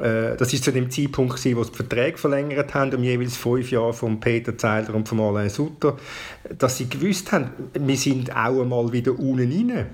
[0.00, 3.70] äh, das ist zu dem Zeitpunkt, wo sie die Verträge verlängert haben, um jeweils fünf
[3.70, 5.96] Jahre von Peter Zeiler und von Alain Sutter,
[6.58, 9.86] dass sie gewusst haben, wir sind auch einmal wieder unten rein.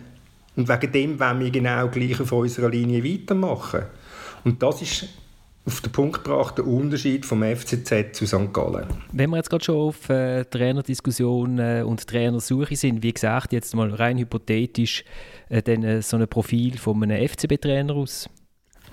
[0.55, 3.83] Und wegen dem wollen wir genau gleich auf unserer Linie weitermachen.
[4.45, 5.09] Und das ist
[5.67, 8.53] auf den Punkt gebracht, der Unterschied vom FCZ zu St.
[8.53, 8.87] Gallen.
[9.13, 13.75] Wenn wir jetzt gerade schon auf äh, Trainerdiskussion äh, und Trainersuche sind, wie gesagt, jetzt
[13.75, 15.05] mal rein hypothetisch,
[15.49, 18.31] äh, dann, äh, so ein Profil von einem FCB-Trainer aus?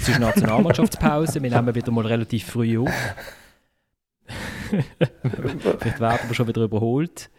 [0.00, 2.94] es ist Nationalmannschaftspause, wir nehmen wieder mal relativ früh auf.
[5.80, 7.30] Vielleicht werden wir schon wieder überholt.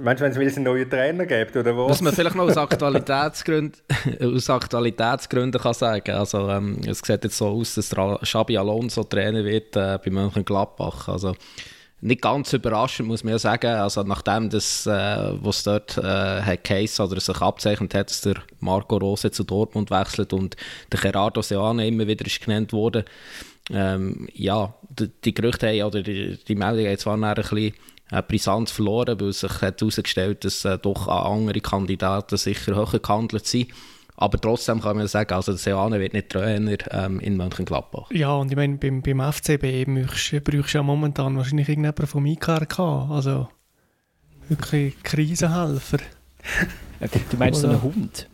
[0.00, 1.90] Meinst du, wenn es wieder einen neuen Trainer gibt, oder was?
[1.90, 3.80] Was man vielleicht noch aus Aktualitätsgründen,
[4.20, 9.44] aus Aktualitätsgründen kann sagen also ähm, es sieht jetzt so aus, dass Xabi Alonso Trainer
[9.44, 11.08] wird äh, bei Mönchengladbach.
[11.08, 11.34] Also
[12.04, 13.66] nicht ganz überraschend, muss man ja sagen.
[13.76, 18.98] Also nachdem das, äh, was dort äh, hat oder sich abzeichnet hat, dass der Marco
[18.98, 20.56] Rose zu Dortmund wechselt und
[20.92, 23.06] der Gerardo Seoane immer wieder ist genannt wurde.
[23.70, 27.72] Ähm, ja, die, die Gerüchte haben, oder die, die Meldung haben zwar ein bisschen
[28.10, 33.68] äh, Brisanz verloren, weil sich herausgestellt dass äh, doch andere Kandidaten sicher höher gehandelt sind.
[34.16, 38.10] Aber trotzdem kann man sagen, also der Seane wird nicht Trainer ähm, in Mönchengladbach.
[38.12, 39.86] Ja, und ich meine, beim, beim FCB
[40.44, 43.48] brauchst du ja momentan wahrscheinlich irgendjemanden vom IKRK, also
[44.48, 45.98] wirklich Krisenhelfer.
[47.30, 48.28] du meinst so einen Hund?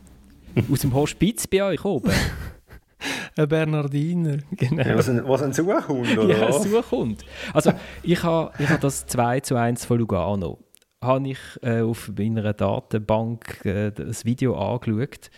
[0.70, 2.10] Aus dem Hospiz bei euch oben?
[3.36, 4.38] Ein Bernardiner.
[4.52, 4.82] Genau.
[4.82, 7.24] Ja, was, ein, was ein Suchhund, oder Ja, ein Suchhund.
[7.54, 10.58] Also, ich habe ich ha das 2 zu 1 von Lugano
[11.02, 15.30] habe ich äh, auf meiner Datenbank äh, das Video angeschaut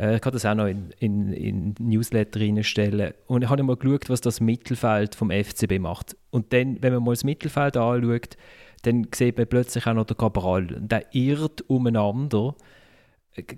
[0.00, 3.12] äh, ich kann das auch noch in, in, in Newsletter reinstellen.
[3.26, 6.16] Und ich habe mal geschaut, was das Mittelfeld vom FCB macht.
[6.30, 8.36] Und dann, wenn man mal das Mittelfeld anschaut,
[8.82, 10.66] dann sieht man plötzlich auch noch den Cabral.
[10.66, 12.54] Der irrt umeinander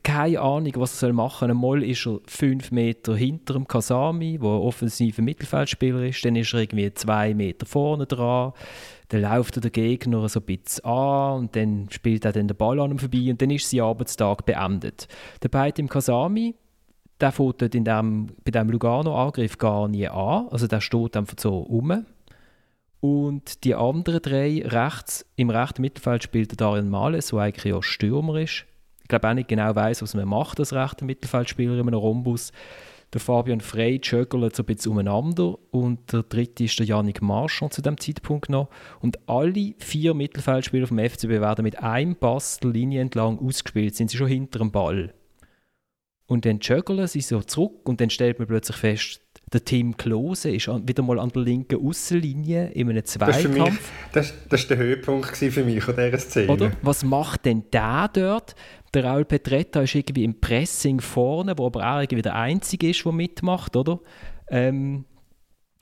[0.03, 1.51] keine Ahnung, was er machen soll.
[1.51, 6.25] Einmal ist er fünf Meter hinter dem Kasami, der offensiver Mittelfeldspieler ist.
[6.25, 8.53] Dann ist er irgendwie zwei Meter vorne dran.
[9.09, 12.57] Dann läuft er der Gegner so ein bisschen an und dann spielt er dann den
[12.57, 15.09] Ball an ihm vorbei und dann ist sein Arbeitstag beendet.
[15.43, 16.55] Der Beid im Kasami,
[17.21, 20.49] der fährt in dem, bei diesem Lugano-Angriff gar nie an.
[20.51, 22.07] Also der steht einfach so rum.
[23.01, 27.83] Und die anderen drei rechts, im rechten Mittelfeld spielt der Darian Males, der eigentlich auch
[27.83, 28.67] Stürmer ist
[29.09, 32.53] glaube auch nicht genau weiß, was man macht als rechter Mittelfeldspieler in einem Rhombus.
[33.13, 37.75] Der Fabian Frey jöggelt so ein bisschen umeinander und der dritte ist der Yannick Marchand
[37.75, 38.71] zu dem Zeitpunkt noch.
[39.01, 44.11] Und alle vier Mittelfeldspieler vom FCB werden mit einem Pass der Linie entlang ausgespielt, sind
[44.11, 45.13] sie schon hinter dem Ball.
[46.27, 49.21] Und dann jöggeln sie so zurück und dann stellt man plötzlich fest,
[49.53, 53.91] der Tim Klose ist wieder mal an der linken Außenlinie in einem Zweikampf.
[54.15, 56.51] Das, war der Höhepunkt für mich an dieser Szene.
[56.51, 56.73] Oder?
[56.81, 58.55] Was macht denn der dort?
[58.95, 63.05] Der Raul Petretta ist irgendwie im Pressing vorne, wo aber auch irgendwie der Einzige ist,
[63.05, 64.01] der mitmacht, oder?
[64.49, 65.05] Ähm,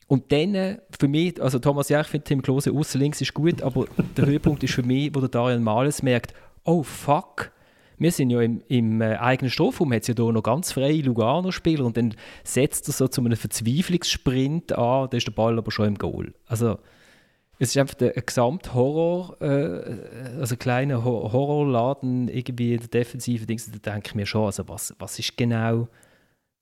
[0.06, 3.32] und dann, äh, für mich, also Thomas, ja, ich finde Tim Klose außen links ist
[3.32, 7.52] gut, aber der Höhepunkt ist für mich, wo der Darian Males merkt, oh fuck,
[8.00, 11.02] wir sind ja im, im äh, eigenen Strafraum, hat es ja hier noch ganz freie
[11.02, 15.70] Lugano-Spieler und dann setzt er so zu einem Verzweiflungssprint an, da ist der Ball aber
[15.70, 16.32] schon im Goal.
[16.46, 16.78] Also
[17.62, 23.70] es ist einfach der Gesamthorror, äh, also ein kleiner Horrorladen irgendwie in der defensiven Dings,
[23.70, 25.86] da denke ich mir schon, also was, was ist genau,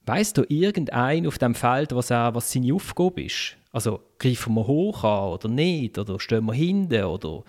[0.06, 3.56] weißt du irgendein auf dem Feld, was, auch, was seine Aufgabe ist?
[3.70, 7.44] Also greifen wir hoch an oder nicht, oder stehen wir hinten oder,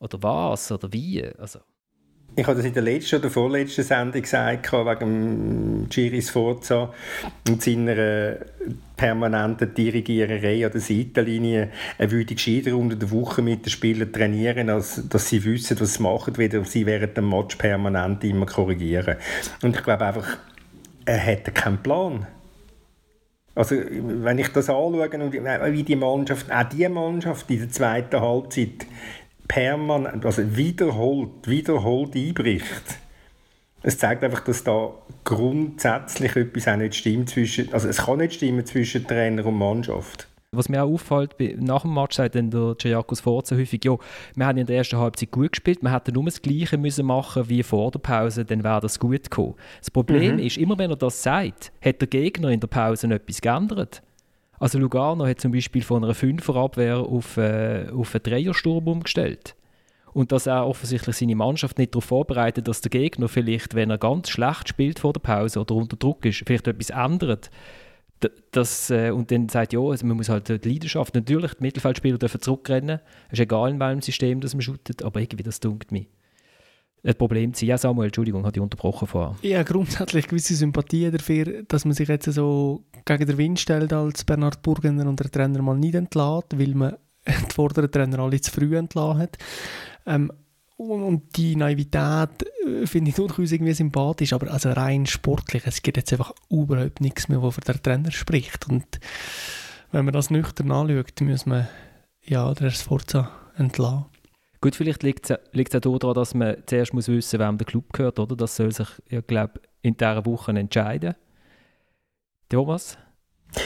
[0.00, 1.24] oder was oder wie?
[1.38, 1.60] Also.
[2.38, 6.94] Ich habe das in der letzten oder vorletzten Sendung gesagt, wegen Giris Forza
[7.48, 8.36] und seiner
[8.96, 11.70] permanenten Dirigiererei an der Seitenlinie.
[11.98, 15.94] Er würde gescheiter unter der Woche mit den Spielern trainieren, als dass sie wissen, was
[15.94, 19.16] sie machen, weder sie während dem Match permanent immer korrigieren.
[19.62, 20.36] Und ich glaube einfach,
[21.06, 22.24] er hätte keinen Plan.
[23.56, 25.10] Also, wenn ich das anschaue,
[25.72, 28.86] wie die Mannschaft, auch die Mannschaft in der zweiten Halbzeit
[29.48, 32.98] permanent, also wiederholt, wiederholt einbricht.
[33.82, 34.92] Es zeigt einfach, dass da
[35.24, 40.28] grundsätzlich etwas auch nicht stimmt zwischen, also es kann nicht stimmen zwischen Trainer und Mannschaft.
[40.50, 43.96] Was mir auch auffällt, nach dem Match sagt dann der Giacos Forza häufig, ja,
[44.34, 47.50] wir haben in der ersten Halbzeit gut gespielt, wir hätten nur das Gleiche müssen machen
[47.50, 49.56] wie vor der Pause, dann wäre das gut gekommen.
[49.80, 50.42] Das Problem mhm.
[50.42, 54.02] ist, immer wenn er das sagt, hat der Gegner in der Pause etwas geändert.
[54.58, 59.54] Also Lugano hat zum Beispiel von einer Fünferabwehr auf, äh, auf einen Dreiersturm umgestellt.
[60.12, 63.98] Und dass er offensichtlich seine Mannschaft nicht darauf vorbereitet, dass der Gegner vielleicht, wenn er
[63.98, 67.50] ganz schlecht spielt vor der Pause oder unter Druck ist, vielleicht etwas ändert.
[68.50, 72.18] das, äh, und dann sagt, ja, also man muss halt die Leidenschaft, natürlich, die Mittelfeldspieler
[72.18, 75.92] dürfen zurückrennen, es ist egal in welchem System das man shootet, aber irgendwie, das dunkelt
[75.92, 76.08] mich.
[77.04, 79.36] Ein Problem zu Ja, Samuel, Entschuldigung, hat ich unterbrochen vorher.
[79.42, 84.24] Ja, grundsätzlich gewisse Sympathie dafür, dass man sich jetzt so gegen den Wind stellt als
[84.24, 88.50] Bernhard Burgener und der Trainer mal nicht entlässt, weil man die vorderen Trainer alle zu
[88.50, 89.38] früh entlassen hat.
[90.06, 90.32] Ähm,
[90.76, 95.96] und die Naivität äh, finde ich durchaus irgendwie sympathisch, aber also rein sportlich, es gibt
[95.96, 98.68] jetzt einfach überhaupt nichts mehr, wovon der Trainer spricht.
[98.68, 99.00] Und
[99.90, 101.66] wenn man das nüchtern anschaut, muss man
[102.24, 104.06] ja der Sforza entlassen.
[104.60, 108.18] Gut, vielleicht liegt es auch daran, dass man zuerst muss wissen wem der Club gehört,
[108.18, 108.34] oder?
[108.34, 111.14] Das soll sich, ich glaube, in dieser Woche entscheiden.
[112.48, 112.98] Thomas?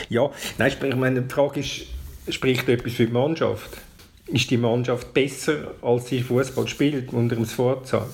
[0.09, 1.87] Ja, nein, ich meine, die Frage ist,
[2.29, 3.71] spricht etwas für die Mannschaft?
[4.27, 8.07] ist die Mannschaft besser, als sie Fußball spielt unter dem Sforza?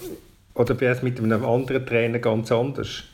[0.55, 3.05] Oder wäre es mit einem anderen Trainer ganz anders?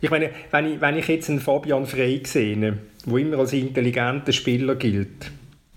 [0.00, 4.32] Ich meine, wenn ich, wenn ich jetzt einen Fabian Frey sehe, der immer als intelligenter
[4.32, 5.30] Spieler gilt,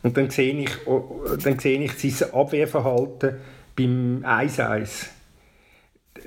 [0.05, 0.69] und dann sehe ich,
[1.43, 3.37] dann sehe ich sein Abwehrverhalten
[3.75, 5.07] beim 1-1,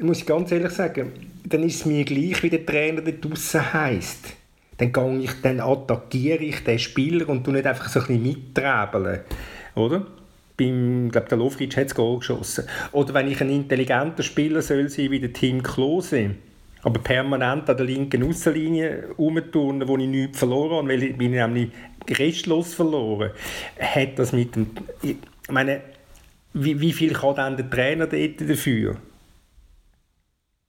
[0.00, 1.12] muss ich ganz ehrlich sagen,
[1.44, 4.34] dann ist es mir gleich, wie der Trainer da draussen heisst
[4.78, 8.22] dann, gehe ich, dann attackiere ich den Spieler und tu nicht einfach so ein bisschen
[8.22, 9.20] mitträbeln.
[9.74, 10.06] Oder?
[10.56, 12.64] Beim, glaube der Lofric hat das Goal geschossen.
[12.92, 16.30] Oder wenn ich ein intelligenter Spieler soll sein wie der Team Klose,
[16.82, 21.32] aber permanent an der linken Außenlinie rumturnen, wo ich nichts verloren habe, weil ich bin
[21.32, 21.70] nämlich
[22.08, 23.30] restlos verloren,
[23.78, 24.70] hat das mit dem...
[25.02, 25.16] Ich
[25.50, 25.80] meine,
[26.54, 28.96] wie, wie viel kann dann der Trainer dort dafür?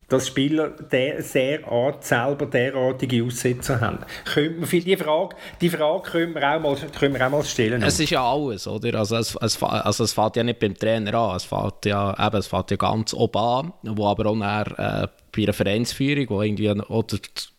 [0.09, 3.99] Dass Spieler der, sehr Art selber derartige Aussetzer haben.
[4.25, 7.81] Könnte man, die, Frage, die Frage können wir auch mal, können wir auch mal stellen.
[7.83, 8.99] Es ist ja alles, oder?
[8.99, 12.37] Also es, es, also es fängt ja nicht beim Trainer an, es fängt ja, eben,
[12.37, 16.41] es fängt ja ganz oben an, wo aber auch nachher, äh, bei einer Vereinsführung, wo
[16.41, 17.17] irgendwie oder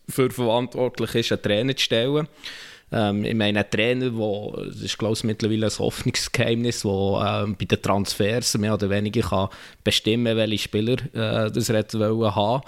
[0.09, 2.27] für verantwortlich ist, einen Trainer zu stellen.
[2.91, 7.55] Ähm, ich meine, ein Trainer, wo, das ist glaube ich mittlerweile ein Hoffnungsgeheimnis, der ähm,
[7.57, 9.49] bei den Transfers mehr oder weniger kann
[9.83, 11.85] bestimmen welche Spieler äh, das er
[12.35, 12.61] haben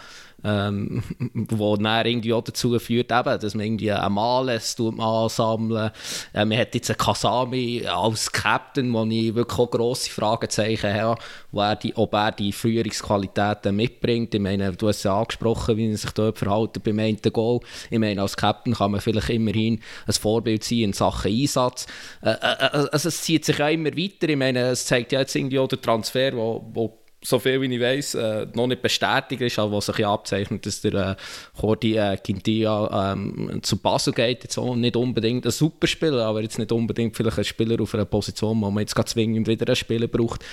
[0.44, 1.04] ähm,
[1.34, 5.92] wo dann irgendwie auch dazu führt, eben, dass man irgendwie ein Males ansammeln
[6.34, 11.22] äh, Man hat jetzt einen Kasami als Captain, wo ich wirklich auch grosse Fragezeichen habe,
[11.52, 14.34] wo er die, ob er die Führungsqualitäten mitbringt.
[14.34, 17.60] Ich meine, du hast ja angesprochen, wie er sich dort verhält beim einen Goal.
[17.90, 21.88] Ich meine, als Captain kann man vielleicht immerhin ein Vorbild sein in Sachen Einsatz.
[22.22, 24.30] Äh, äh, äh also es zieht sich auch immer weiter.
[24.30, 27.74] Ich meine, es zeigt ja jetzt irgendwie auch der Transfer, wo, wo so viel wie
[27.74, 31.16] ich weiß, äh, noch nicht bestätigt ist, aber was sich ja abzeichnet, dass der äh,
[31.60, 34.44] Cordi äh, Quintilla ähm, zu Basel geht.
[34.44, 38.06] Jetzt auch nicht unbedingt ein Superspieler, aber jetzt nicht unbedingt vielleicht ein Spieler auf einer
[38.06, 40.44] Position, wo man jetzt zwingend wieder einen Spieler braucht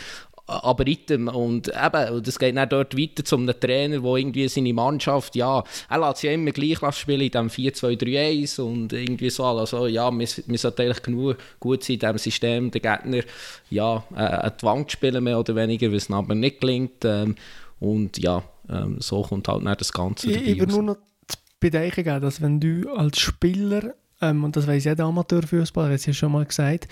[0.50, 1.28] aber Item.
[1.28, 5.62] Und eben, das geht dann dort weiter zu einem Trainer, der irgendwie seine Mannschaft, ja,
[5.88, 9.44] er lässt sie immer gleich spielen in diesem 4-2-3-1 und irgendwie so.
[9.44, 13.22] Also, ja, wir, wir sollten eigentlich genug gut sein in diesem System, den Gegner,
[13.70, 17.04] ja, äh, an die Wand spielen, mehr oder weniger, was aber nicht gelingt.
[17.04, 17.34] Ähm,
[17.78, 20.96] und ja, ähm, so kommt halt dann das Ganze dabei Ich würde nur noch
[21.26, 26.06] zu bedenken geben, dass wenn du als Spieler ähm, und das weiß jeder Amateurfußballer, hast
[26.06, 26.88] du schon mal gesagt,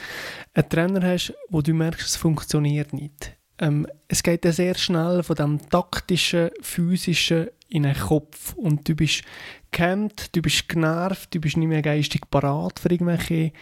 [0.54, 5.22] einen Trainer hast, wo du merkst, es funktioniert nicht ähm, es geht ja sehr schnell
[5.22, 9.22] von dem taktischen, physischen in den Kopf und du bist
[9.70, 13.52] gehemmt, du bist genervt, du bist nicht mehr geistig parat für irgendwelche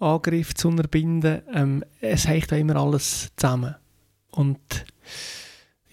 [0.00, 1.42] Angriffe zu unterbinden.
[1.52, 3.76] Ähm, es hängt da immer alles zusammen.
[4.30, 4.58] Und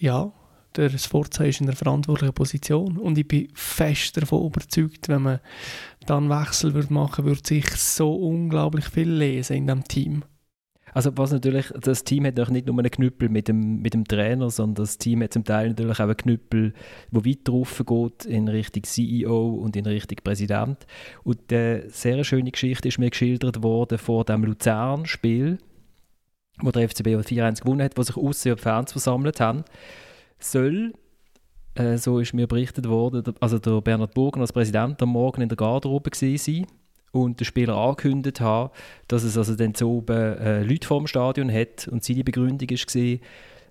[0.02, 0.32] ja,
[0.76, 5.40] der Sforza ist in einer verantwortlichen Position und ich bin fest davon überzeugt, wenn man
[6.06, 10.24] dann Wechsel würde machen würde, sich so unglaublich viel lesen in dem Team.
[10.94, 14.50] Also was natürlich, das Team hat nicht nur einen Knüppel mit dem, mit dem Trainer,
[14.50, 16.74] sondern das Team hat zum Teil natürlich auch einen Knüppel,
[17.10, 20.86] der weiter rauf geht in Richtung CEO und in Richtung Präsident.
[21.22, 25.58] Und eine sehr schöne Geschichte ist mir geschildert worden vor dem Luzern-Spiel,
[26.60, 29.64] wo der FCB 4-1 gewonnen hat, wo sich aussen die Fans versammelt haben,
[30.38, 30.92] soll
[31.74, 35.48] äh, so ist mir berichtet worden, also der Bernhard Burgen als Präsident am Morgen in
[35.48, 36.66] der Garderobe gewesen sein
[37.12, 38.70] und der Spieler angekündigt haben,
[39.08, 42.70] dass es also dann so oben äh, Leute vor dem Stadion hat und seine Begründung
[42.70, 43.18] war,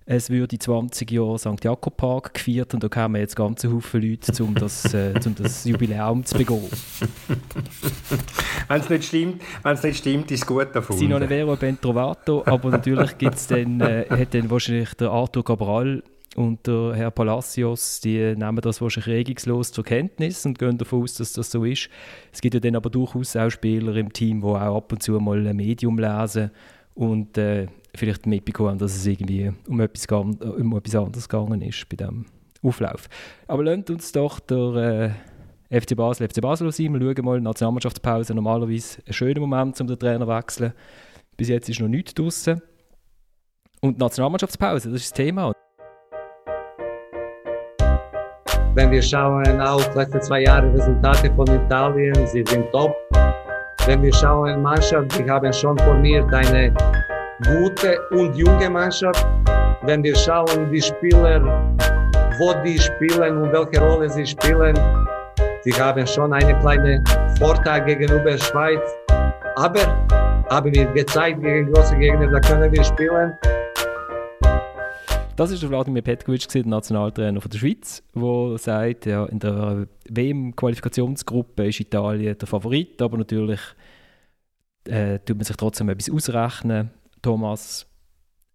[0.06, 1.62] es würde 20 Jahre St.
[1.62, 5.64] Jakob Park gefeiert und da kamen jetzt ganze Haufen Leute, um das, äh, um das
[5.64, 6.68] Jubiläum zu begehen.
[8.68, 10.96] wenn es nicht stimmt, wenn es nicht stimmt, ist es gut davon.
[10.96, 15.44] Sie non vero ben trovato, aber natürlich gibt's dann, äh, hat dann wahrscheinlich der Arthur
[15.44, 16.02] Cabral
[16.34, 21.14] und der Herr Palacios, die nehmen das wahrscheinlich regungslos zur Kenntnis und gehen davon aus,
[21.14, 21.88] dass das so ist.
[22.32, 25.12] Es gibt ja dann aber durchaus auch Spieler im Team, die auch ab und zu
[25.12, 26.50] mal ein Medium lesen
[26.94, 31.96] und äh, vielleicht mitbekommen, dass es irgendwie um etwas, um etwas anderes gegangen ist bei
[31.96, 32.26] diesem
[32.62, 33.08] Auflauf.
[33.46, 35.16] Aber lasst uns doch der
[35.70, 36.92] FC Basel, FC Basel sein.
[36.92, 40.72] Wir schauen mal, Nationalmannschaftspause, normalerweise ein schöner Moment, um den Trainer zu wechseln.
[41.36, 42.60] Bis jetzt ist noch nichts draußen.
[43.80, 45.52] Und Nationalmannschaftspause, das ist das Thema.
[48.74, 53.01] Wenn wir schauen auf letzte zwei Jahre Resultate von Italien, sie sind top.
[53.84, 56.72] Wenn wir schauen Mannschaft, wir haben schon formiert eine
[57.44, 59.26] gute und junge Mannschaft.
[59.82, 61.40] Wenn wir schauen die Spieler,
[62.38, 64.78] wo die spielen und welche Rolle sie spielen,
[65.62, 67.04] sie haben schon einen kleinen
[67.40, 68.80] Vorteil gegenüber Schweiz.
[69.56, 69.80] Aber
[70.48, 73.36] haben wir gezeigt gegen große Gegner, da können wir spielen.
[75.42, 81.66] Das ist der Vladimir Petkovic, der Nationaltrainer der Schweiz, der sagt, ja, in der WM-Qualifikationsgruppe
[81.66, 83.58] ist Italien der Favorit, aber natürlich
[84.84, 86.92] äh, tut man sich trotzdem etwas ausrechnen.
[87.22, 87.90] Thomas,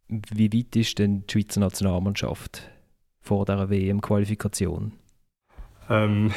[0.08, 2.62] wie weit ist denn die Schweizer Nationalmannschaft
[3.20, 4.94] vor dieser WM-Qualifikation?
[5.90, 6.32] Ähm,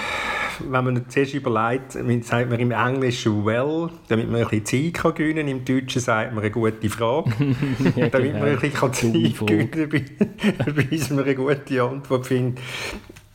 [0.68, 5.14] wenn man zuerst überlegt, sagt man im Englischen well, damit man ein bisschen Zeit kann
[5.14, 5.48] gewinnen kann.
[5.48, 7.30] Im Deutschen sagt man eine gute Frage,
[7.96, 8.44] ja, damit genau.
[8.44, 10.16] man ein bisschen Zeit gewinnen
[10.58, 12.62] kann, bis man eine gute Antwort findet.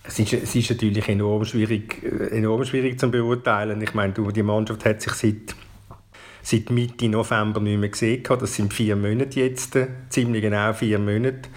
[0.08, 3.82] Es ist, es ist natürlich enorm schwierig, enorm schwierig zu beurteilen.
[3.82, 5.56] Ich meine, die Mannschaft hat sich seit
[6.46, 8.24] seit Mitte November nicht mehr gesehen.
[8.24, 9.78] Das sind vier Monate jetzt,
[10.10, 11.50] ziemlich genau vier Monate.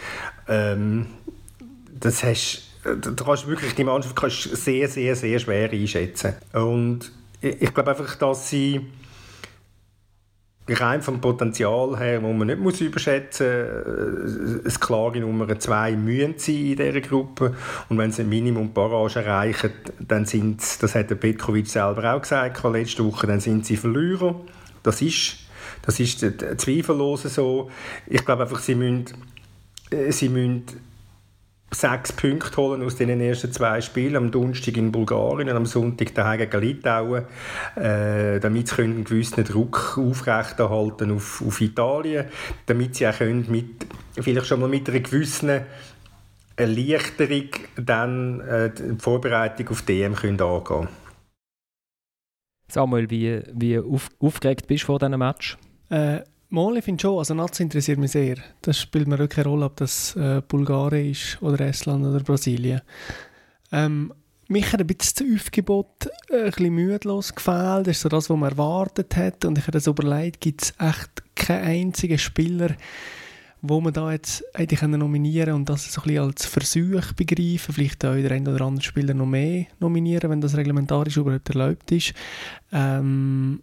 [0.49, 1.07] Ähm,
[2.01, 6.35] das hast, du kannst wirklich die Mannschaft kannst sehr, sehr, sehr schwer einschätzen.
[6.53, 8.87] Und ich, ich glaube einfach, dass sie
[10.69, 16.35] rein vom Potenzial her, wo man nicht muss überschätzen muss, eine klare Nummer zwei müssen
[16.37, 17.55] sein in dieser Gruppe.
[17.89, 22.21] Und wenn sie ein Minimum Barrage erreichen, dann sind das hat der Petkovic selber auch
[22.21, 24.35] gesagt letzte Woche, dann sind sie Verlierer.
[24.83, 25.39] Das ist,
[25.83, 26.21] das ist
[26.59, 27.71] zweifellos so.
[28.07, 29.07] Ich glaube einfach, sie müssen,
[29.91, 30.65] äh, sie müssen
[31.71, 36.15] sechs Punkte holen aus den ersten zwei Spielen, am Donnerstag in Bulgarien und am Sonntag
[36.15, 37.25] daheim gegen Litauen,
[37.77, 42.27] äh, damit sie einen gewissen Druck aufrechterhalten auf, auf Italien,
[42.67, 45.61] damit sie auch können mit, vielleicht schon mal mit einer gewissen
[46.57, 50.89] Erleichterung dann äh, die Vorbereitung auf die EM können angehen können.
[52.71, 55.57] Samuel, wie, wie auf, aufgeregt bist du vor diesem Match?
[55.91, 56.21] Äh,
[56.51, 58.37] Mal, ich finde schon, also Nazi interessiert mich sehr.
[58.63, 62.81] Das spielt mir wirklich keine Rolle, ob das äh, Bulgarien ist oder Estland oder Brasilien.
[63.71, 64.15] Ähm,
[64.49, 67.87] mich hat ein bisschen das Aufgebot äh, ein bisschen mühelos gefällt.
[67.87, 69.45] Das ist so das, was man erwartet hat.
[69.45, 72.75] Und ich habe so überlegt, gibt es echt keinen einzigen Spieler,
[73.61, 78.03] wo man da jetzt hätte nominieren und das so ein bisschen als Versuch begreifen, vielleicht
[78.07, 82.15] auch der ein oder andere Spieler noch mehr nominieren, wenn das reglementarisch überhaupt erlaubt ist.
[82.73, 83.61] Ähm,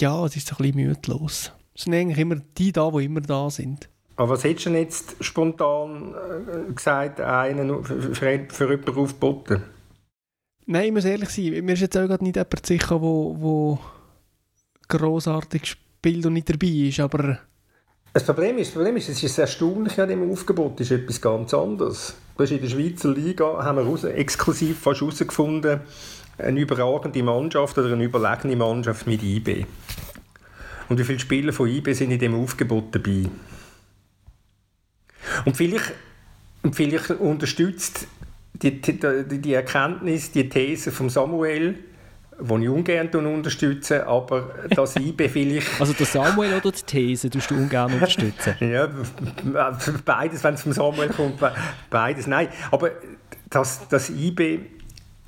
[0.00, 1.52] ja, es ist so ein bisschen mühelos.
[1.74, 3.88] Es sind eigentlich immer die da, die immer da sind.
[4.16, 9.62] Aber was hättest du denn jetzt spontan äh, gesagt, einen für, für, für jemanden aufboten?
[10.64, 13.78] Nein, ich muss ehrlich sein, mir ist jetzt auch gerade nicht jemand sicher, wo, wo
[14.88, 17.38] grossartig spielt und nicht dabei ist, aber
[18.16, 21.52] das Problem ist, das Problem ist, es ist erstaunlich an dem Aufgebot, ist etwas ganz
[21.52, 22.14] anderes.
[22.38, 25.80] Das in der Schweizer Liga haben wir raus, exklusiv fast herausgefunden,
[26.38, 29.66] eine überragende Mannschaft oder eine überlegene Mannschaft mit IB.
[30.88, 33.24] Und wie viele Spieler von IB sind in dem Aufgebot dabei?
[35.44, 35.92] Und vielleicht,
[36.62, 38.06] und vielleicht unterstützt
[38.54, 38.98] die, die,
[39.40, 41.78] die Erkenntnis, die These von Samuel,
[42.38, 45.80] die ich ungern unterstütze, aber das IB vielleicht...
[45.80, 48.54] Also der Samuel oder die These tust du ungern unterstützen?
[48.60, 48.88] ja,
[50.04, 51.40] beides, wenn es vom Samuel kommt,
[51.90, 52.48] beides, nein.
[52.70, 52.90] Aber
[53.50, 54.60] das, das IB,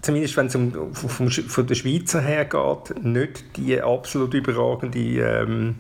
[0.02, 4.98] zumindest wenn es um, vom, von der Schweizer her geht, nicht die absolut überragende...
[4.98, 5.74] Ähm,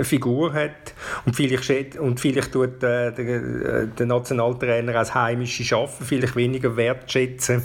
[0.00, 0.94] Figur hat.
[1.26, 6.78] Und vielleicht, und vielleicht tut äh, der, äh, der Nationaltrainer als heimische Schaffen vielleicht weniger
[6.78, 7.62] wertschätzen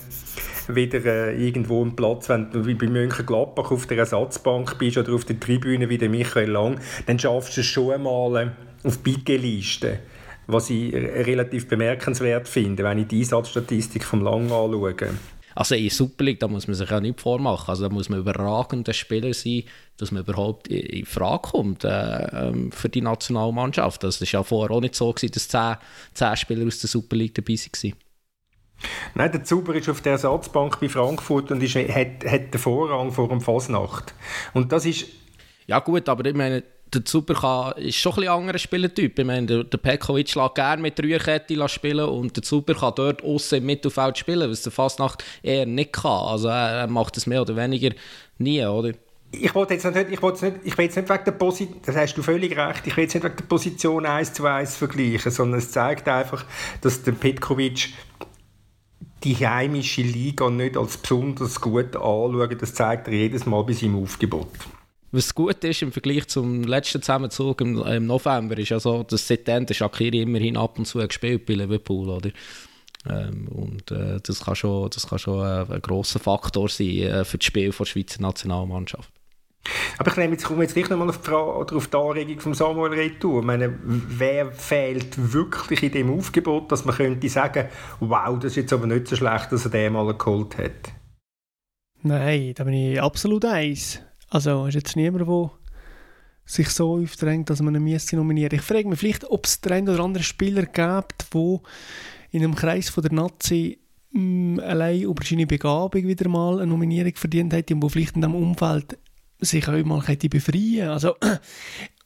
[0.68, 5.14] wieder äh, irgendwo einen Platz, wenn du wie bei Mönchengladbach auf der Ersatzbank bist oder
[5.14, 9.00] auf der Tribüne wie der Michael Lang, dann schaffst du es schon einmal äh, auf
[9.00, 10.00] Bigge-Liste
[10.48, 14.96] was ich relativ bemerkenswert finde, wenn ich die Einsatzstatistik vom Lang anschaue.
[15.56, 17.70] Also in Super League, da muss man sich ja nicht vormachen.
[17.70, 19.64] Also da muss man überragender Spieler sein,
[19.98, 24.04] dass man überhaupt in Frage kommt äh, ähm, für die Nationalmannschaft.
[24.04, 25.76] Das war ja vorher auch nicht so, gewesen, dass zehn,
[26.14, 27.94] zehn Spieler aus der Super League dabei waren.
[29.16, 33.12] Nein, der Zuber ist auf der Ersatzbank bei Frankfurt und ist, hat, hat den Vorrang
[33.12, 34.14] vor dem Fasnacht.
[34.54, 35.08] Und das ist...
[35.66, 36.64] Ja gut, aber ich meine,
[36.94, 39.20] der Zuber kann, ist schon ein bisschen anderer Spielertyp.
[39.20, 43.58] Ich meine, der, Pekovic lässt gerne mit Dreierkette spielen und der Zuber kann dort außen
[43.58, 46.12] im Mittelfeld spielen, was der Fasnacht eher nicht kann.
[46.12, 47.92] Also er, macht das mehr oder weniger
[48.38, 48.94] nie, oder?
[49.32, 51.96] Ich wollte jetzt nicht, ich wollte nicht, ich will jetzt nicht wegen der Position, das
[51.98, 55.32] hast du völlig recht, ich will jetzt nicht wegen der Position 1 zu 1 vergleichen,
[55.32, 56.46] sondern es zeigt einfach,
[56.82, 57.90] dass der Petkovic
[59.24, 62.58] die heimische Liga nicht als besonders gut anschauen.
[62.58, 64.48] Das zeigt er jedes Mal bei seinem Aufgebot.
[65.12, 69.28] Was gut ist im Vergleich zum letzten Zusammenzug im, im November, ist ja so, dass
[69.28, 72.30] seitdem der Shakiri immerhin ab und zu gespielt bei Liverpool, oder?
[73.10, 77.26] Ähm, und äh, das kann schon, das kann schon ein, ein grosser Faktor sein äh,
[77.26, 79.12] für das Spiel der Schweizer Nationalmannschaft.
[79.98, 81.32] Aber ich nehme jetzt, komme jetzt gleich nochmal auf die,
[81.76, 83.42] auf die Anregung von Samuel Retour.
[83.42, 87.68] Ich meine, wer fehlt wirklich in dem Aufgebot, dass man könnte sagen,
[88.00, 90.94] wow, das ist jetzt aber nicht so schlecht, dass er den mal geholt hat?
[92.04, 94.02] Nein, da bin ich absolut eins.
[94.30, 95.52] Also ist jetzt niemand, der
[96.46, 98.56] sich so aufdrängt, dass man ihn müsste nominieren.
[98.56, 101.60] Ich frage mich vielleicht, ob es den einen oder anderen Spieler gibt, der
[102.32, 103.78] in einem Kreis von der Nazi
[104.12, 108.16] mh, mm, allein über seine Begabung wieder mal eine Nominierung verdient hat und wo vielleicht
[108.16, 108.98] in diesem Umfeld
[109.40, 110.90] sich auch mal hätte befreien.
[110.90, 111.16] Also,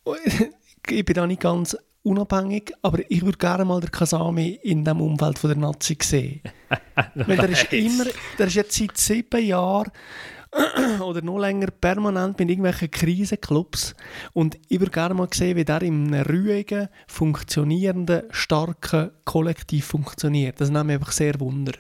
[0.90, 5.02] ich bin da nicht ganz unabhängig, aber ich würde gerne mal den Kasami in dem
[5.02, 6.42] Umfeld von der Nazi sehen.
[7.16, 8.06] Weil der ist immer,
[8.38, 9.92] der ist jetzt seit sieben Jahren
[11.02, 13.96] oder noch länger permanent mit irgendwelchen Krisenclubs
[14.34, 20.60] und ich würde gerne mal sehen, wie der in einem ruhigen, funktionierenden, starken Kollektiv funktioniert.
[20.60, 21.74] Das nimmt mich einfach sehr Wunder.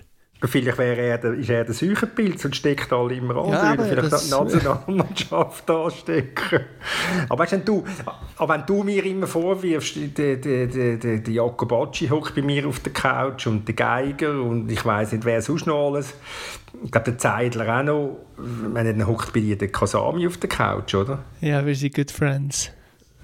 [0.43, 3.51] Vielleicht wäre er ist er der Säuchenpilz und steckt alle immer an.
[3.51, 6.61] Ja, würde vielleicht das, die Nationalmannschaft anstecken.
[7.29, 7.83] Aber weißt, wenn du,
[8.37, 12.79] aber wenn du mir immer vorwirfst, der, der, der, der, Jacobacci hockt bei mir auf
[12.79, 16.15] der Couch und der Geiger und ich weiß nicht, wer sonst noch alles.
[16.83, 18.17] Ich glaube, der Zeidler auch noch.
[18.37, 21.19] Wenn dann hockt bei dir der Kasami auf der Couch, oder?
[21.41, 22.71] Ja, wir sind good friends.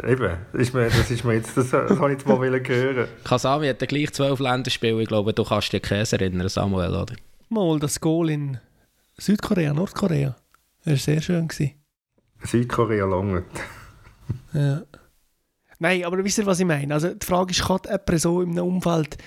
[0.04, 3.08] Eben, das ist mir, das ist mir jetzt, das, das habe ich jetzt mal hören.
[3.24, 5.02] Kasami hat gleich zwölf Länderspiele.
[5.02, 7.16] Ich glaube, du kannst dich Käse erinnern, Samuel, oder?
[7.50, 8.60] Mal das Goal in
[9.18, 10.36] Südkorea, Nordkorea.
[10.84, 11.48] Das war sehr schön.
[11.48, 11.74] Gewesen.
[12.44, 13.44] Südkorea lange.
[14.54, 14.84] ja.
[15.80, 16.94] Nein, aber wisst ihr, was ich meine?
[16.94, 19.18] Also die Frage ist, kann jemand so in einem Umfeld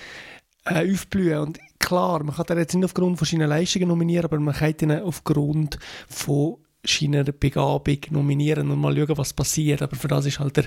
[0.65, 1.39] äh, aufblühen?
[1.39, 4.75] Und klar, man kann ihn jetzt nicht aufgrund von seinen Leistungen nominieren, aber man kann
[4.81, 9.81] ihn aufgrund von seiner Begabung nominieren und mal schauen, was passiert.
[9.81, 10.65] Aber für das ist halt der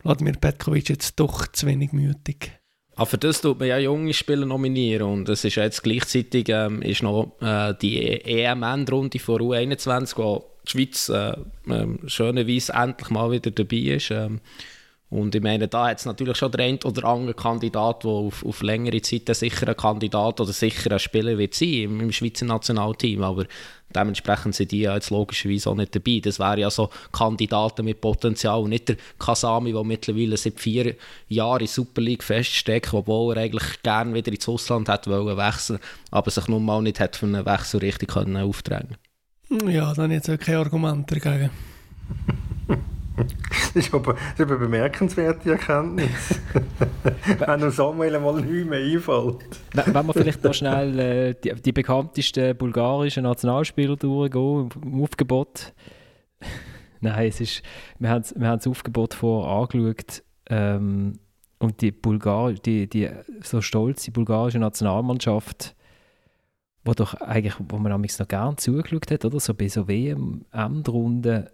[0.00, 2.52] Vladimir Petkovic jetzt doch zu wenig mutig.
[2.96, 6.80] Aber für das tut man ja junge Spieler nominieren und es ist jetzt gleichzeitig ähm,
[6.80, 11.32] ist noch äh, die EM-Endrunde von U21, wo die Schweiz äh,
[11.70, 14.10] äh, schönerweise endlich mal wieder dabei ist.
[14.10, 14.40] Ähm,
[15.08, 18.44] und ich meine, da hat es natürlich schon der ein oder andere Kandidat, der auf,
[18.44, 23.22] auf längere Zeit ein sicherer Kandidat oder sicherer Spieler wird sein im, im Schweizer Nationalteam.
[23.22, 23.44] Aber
[23.94, 26.20] dementsprechend sind die ja jetzt logischerweise auch nicht dabei.
[26.20, 30.96] Das wären ja so Kandidaten mit Potenzial und nicht der Kasami, der mittlerweile seit vier
[31.28, 35.78] Jahren in Super League feststeckt, obwohl er eigentlich gerne wieder ins Ausland hätte wollen wechseln,
[36.10, 38.96] aber sich nun mal nicht hat für einen Wechsel richtig können aufdrängen.
[39.68, 41.50] Ja, dann jetzt auch kein Argument dagegen.
[43.74, 46.40] Das ist aber, das ist aber eine bemerkenswerte Erkenntnis.
[47.38, 49.60] Wenn uns Samuel mal nichts mehr einfällt.
[49.74, 55.74] Wenn wir vielleicht noch schnell äh, die, die, bekanntesten bulgarischen Nationalspieler durchgehen, im Aufgebot.
[57.00, 57.62] Nein, es ist,
[57.98, 61.18] wir haben, wir haben das Aufgebot vor angeschaut ähm,
[61.58, 63.10] und die, Bulgar die, die
[63.42, 65.74] so stolze bulgarische Nationalmannschaft,
[66.84, 71.48] wo doch eigentlich, wo man noch gerne zugeschaut hat, oder so bei so WM-Endrunden,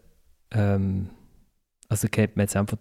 [0.52, 1.10] ähm,
[1.92, 2.78] also kennt man jetzt einfach,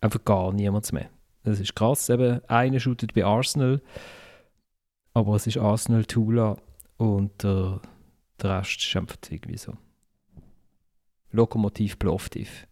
[0.00, 1.10] einfach gar niemand mehr.
[1.42, 2.08] Das ist krass.
[2.08, 3.82] Eben, einer shootet bei Arsenal,
[5.14, 6.56] aber es ist Arsenal Tula
[6.96, 7.80] und der,
[8.40, 9.72] der Rest ist einfach irgendwie so.
[11.32, 12.68] Lokomotiv Plovdiv.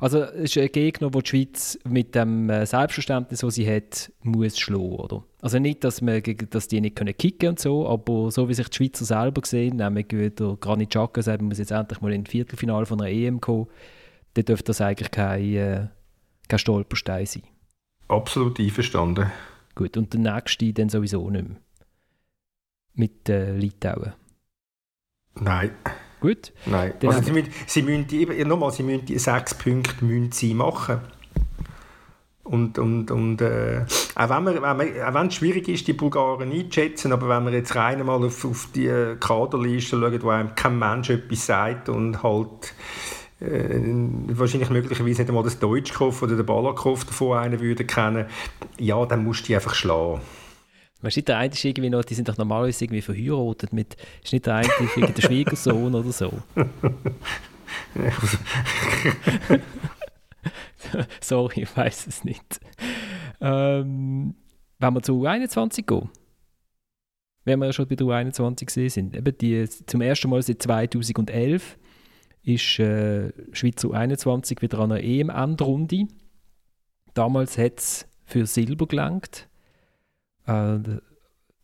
[0.00, 4.10] Also es ist ein Gegner, den die Schweiz mit dem äh, Selbstverständnis, das sie hat,
[4.22, 5.22] muss schlagen, oder?
[5.42, 8.70] Also nicht, dass, wir, dass die nicht können kicken und so, aber so wie sich
[8.70, 12.22] die Schweizer selber sehen, nämlich der Granit Xhaka sagt, man muss jetzt endlich mal in
[12.22, 13.68] ein Viertelfinale von einer EM kommen,
[14.36, 15.88] dann dürfte das eigentlich kein, äh,
[16.48, 17.42] kein Stolperstein sein.
[18.08, 19.30] Absolut einverstanden.
[19.74, 21.58] Gut, und der nächste dann sowieso nicht mehr.
[22.94, 24.12] Mit äh, Litauen.
[25.34, 25.70] Nein.
[26.20, 26.52] Gut.
[26.64, 26.94] Nein.
[27.02, 31.00] also sie müssen, sie müssen nochmal, sie müssen die sechs Punkte müssen sie machen.
[32.42, 33.84] Und, und, und äh,
[34.14, 37.44] auch, wenn man, wenn man, auch wenn es schwierig ist, die Bulgaren einzuschätzen, aber wenn
[37.44, 41.88] man jetzt rein mal auf, auf die Kaderliste schaut, wo einem kein Mensch etwas sagt
[41.88, 42.72] und halt
[43.40, 43.80] äh,
[44.28, 48.26] wahrscheinlich möglicherweise nicht einmal das Deutschkopf oder den Ballerkopf davon einen würde kennen,
[48.78, 50.20] ja, dann musst du die einfach schlagen.
[51.02, 54.32] Weißt du, der eine ist irgendwie noch, die sind doch normalerweise irgendwie verheiratet mit, ist
[54.32, 56.32] nicht der eine der Schwiegersohn oder so?
[61.20, 62.60] Sorry, ich weiß es nicht.
[63.40, 64.34] Ähm,
[64.78, 66.08] wenn wir zu U21 gehen,
[67.44, 70.62] wenn wir ja schon bei der U21 gesehen sind, eben die zum ersten Mal seit
[70.62, 71.76] 2011
[72.46, 76.06] ist äh, Schweizer 21 wieder an einer EM-Endrunde.
[77.12, 79.48] Damals hat es für Silber gelangt.
[80.46, 80.78] Äh,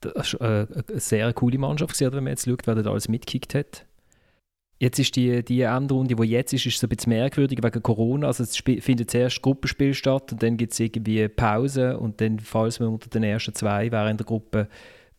[0.00, 3.08] das war äh, eine sehr coole Mannschaft, gewesen, wenn man jetzt schaut, wer da alles
[3.08, 3.86] mitgekickt hat.
[4.80, 8.26] Jetzt ist die, die Endrunde, die jetzt ist, ist so ein bisschen merkwürdig wegen Corona.
[8.26, 12.80] Also es findet zuerst Gruppenspiel statt und dann gibt es irgendwie Pause und dann, falls
[12.80, 14.66] man unter den ersten zwei wäre in der Gruppe,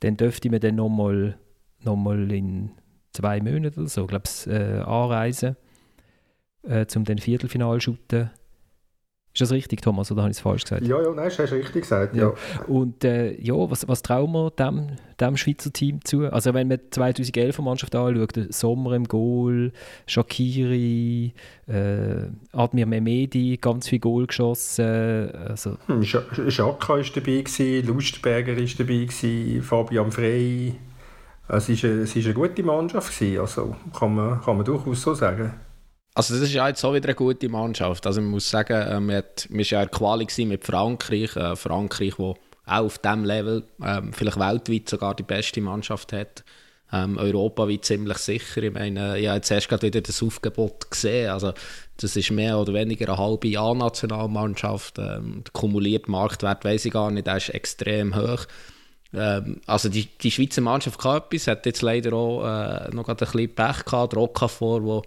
[0.01, 1.37] dann dürfte man dann nochmal
[1.79, 2.71] noch mal in
[3.13, 5.55] zwei Monaten oder so, glaube ich, äh, anreisen,
[6.63, 8.31] äh, um den Viertelfinal zu shooten.
[9.33, 10.85] Ist das richtig, Thomas, oder habe ich es falsch gesagt?
[10.85, 12.27] Ja, ja, nein, hast du richtig gesagt, ja.
[12.27, 12.65] ja.
[12.67, 14.89] Und äh, ja, was, was trauen wir dem,
[15.19, 16.31] dem Schweizer Team zu?
[16.31, 19.71] Also wenn man die 2011 Mannschaft anschaut, Sommer im Goal,
[20.05, 21.33] Shakiri,
[21.65, 25.31] äh, Admir Mehmedi, ganz viel Goal geschossen.
[25.31, 25.77] Also.
[25.87, 30.75] Hm, Schaka war dabei, gewesen, Lustberger war dabei, gewesen, Fabian Frey.
[31.47, 35.53] Es war eine, gute Mannschaft, also kann man, kann man durchaus so sagen.
[36.15, 38.05] Also das ist ja jetzt auch wieder eine gute Mannschaft.
[38.05, 41.35] Also man muss sagen, äh, man, hat, ja in Quali mit Frankreich.
[41.35, 46.43] Äh, Frankreich, wo auch auf diesem Level ähm, vielleicht weltweit sogar die beste Mannschaft hat.
[46.91, 48.61] Ähm, europaweit ziemlich sicher.
[48.61, 51.31] Ich meine, ich habe jetzt erst gerade wieder das Aufgebot gesehen.
[51.31, 51.53] Also
[51.97, 54.99] das ist mehr oder weniger eine halbe A-Nationalmannschaft.
[54.99, 58.45] Ähm, der kumulierte Marktwert weiß ich gar nicht, der ist extrem hoch.
[59.13, 63.15] Ähm, also die, die Schweizer Mannschaft kann etwas, hat jetzt leider auch äh, noch ein
[63.15, 65.03] bisschen Pech gehabt, Roccafor, wo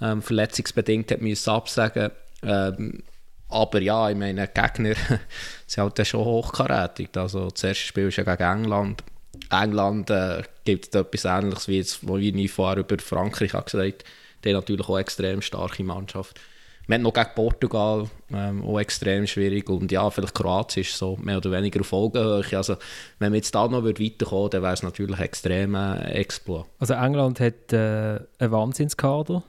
[0.00, 2.10] ähm, verletzungsbedingt hat müssen absagen
[2.42, 3.02] ähm,
[3.48, 4.94] aber ja, ich meine, die Gegner
[5.66, 7.10] sind halt schon hochkarätig.
[7.16, 9.04] Also das erste Spiel ist ja gegen England.
[9.50, 14.04] England äh, gibt etwas Ähnliches, wie jetzt, wo ich vorher über Frankreich habe gesagt
[14.42, 16.40] Die haben natürlich auch eine extrem starke Mannschaft.
[16.86, 19.70] Wir haben noch gegen Portugal ähm, auch extrem schwierig.
[19.70, 22.44] Und ja, vielleicht Kroatien ist so mehr oder weniger auf Augenhöhe.
[22.56, 22.76] Also,
[23.18, 26.66] wenn wir jetzt da noch weiterkommen dann wäre es natürlich extrem äh, Exploit.
[26.78, 29.44] Also England hat äh, einen Wahnsinnskader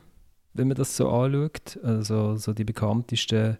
[0.54, 1.80] wenn man das so anschaut.
[1.84, 3.58] Also so die bekanntesten,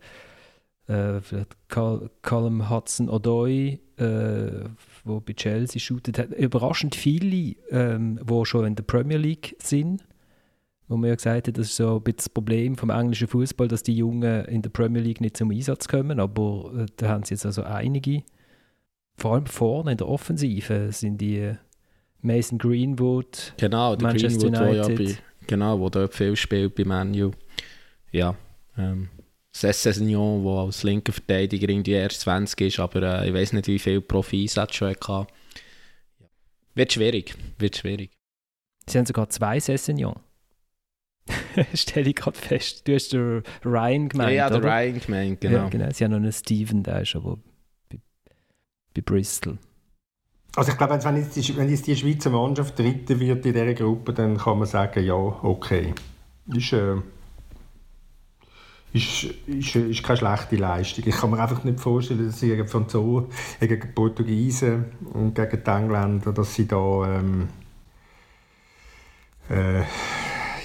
[0.88, 4.70] äh, vielleicht Callum Hudson-Odoi, äh,
[5.06, 6.32] bei Chelsea shootet hat.
[6.32, 10.04] Überraschend viele, ähm, wo schon in der Premier League sind.
[10.88, 13.68] Wo man ja gesagt hat, das ist so ein bisschen das Problem vom englischen Fußball,
[13.68, 16.20] dass die Jungen in der Premier League nicht zum Einsatz kommen.
[16.20, 18.24] Aber äh, da haben sie jetzt also einige.
[19.16, 21.54] Vor allem vorne in der Offensive sind die
[22.22, 25.24] Mason Greenwood, genau, Manchester Greenwood, United.
[25.46, 27.32] Genau, wo dort viel spielt bei Manu.
[28.12, 28.36] Ja,
[28.78, 29.10] ähm,
[29.52, 33.78] Sessignon, der als linker Verteidiger irgendwie erst 20 ist, aber äh, ich weiß nicht, wie
[33.78, 35.28] viele Profis er schon hatte.
[36.76, 38.12] Wird schwierig, wird schwierig.
[38.88, 40.16] Sie haben sogar zwei Sessignon.
[41.74, 42.88] Stelle ich gerade fest.
[42.88, 45.58] Du hast den Ryan gemeint, Ja, ja der Ryan gemeint, genau.
[45.58, 45.90] Ja, genau.
[45.92, 47.38] Sie haben noch einen Steven, der ist aber
[47.90, 48.00] bei,
[48.94, 49.58] bei Bristol.
[50.56, 53.74] Also ich glaube, wenn jetzt, die, wenn jetzt die Schweizer Mannschaft dritte wird in dieser
[53.74, 55.94] Gruppe, dann kann man sagen, ja, okay.
[56.54, 56.98] Ist, äh,
[58.94, 61.06] ist, ist, ist keine schlechte Leistung.
[61.08, 65.64] Ich kann mir einfach nicht vorstellen, dass sie gegen Franzosen, gegen die Portugiesen und gegen
[65.64, 67.50] die Engländer, dass sie da ähm,
[69.50, 69.82] äh,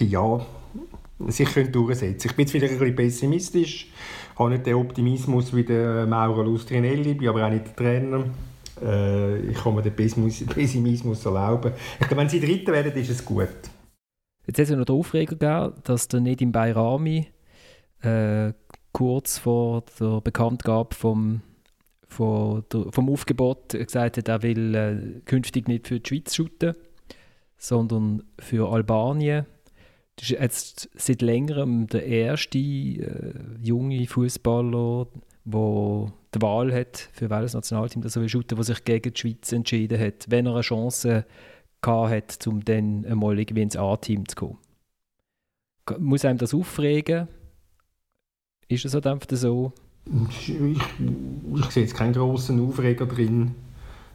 [0.05, 0.41] ja,
[1.27, 3.91] sich können durchsetzen Ich bin jetzt wieder ein bisschen pessimistisch,
[4.33, 8.25] Ich habe nicht den Optimismus wie der Mauro Lustrinelli, bin aber auch nicht der Trainer.
[8.83, 11.73] Äh, ich kann mir den Pessimismus erlauben.
[12.01, 13.49] Ich glaube, wenn sie Dritte werden, ist es gut.
[14.47, 17.27] Jetzt hat es ja noch den Aufreger gegeben, dass der Nedim Bayrami
[18.03, 18.53] äh,
[18.93, 21.43] kurz vor der Bekanntgabe vom,
[22.19, 26.75] der, vom Aufgebot gesagt hat, er will äh, künftig nicht für die Schweiz shooten,
[27.59, 29.47] sondern für Albanien.
[30.19, 35.07] Das ist jetzt seit längerem der erste äh, junge Fußballer,
[35.45, 39.53] der die Wahl hat, für welches Nationalteam das will shooten, der sich gegen die Schweiz
[39.53, 41.25] entschieden hat, wenn er eine Chance
[41.87, 44.59] hat, um dann einmal irgendwie ins A-Team zu kommen.
[45.99, 47.29] Muss einem das aufregen?
[48.67, 49.73] Ist es halt so?
[50.29, 53.55] Ich, ich, sehe jetzt keinen großen Aufreger drin.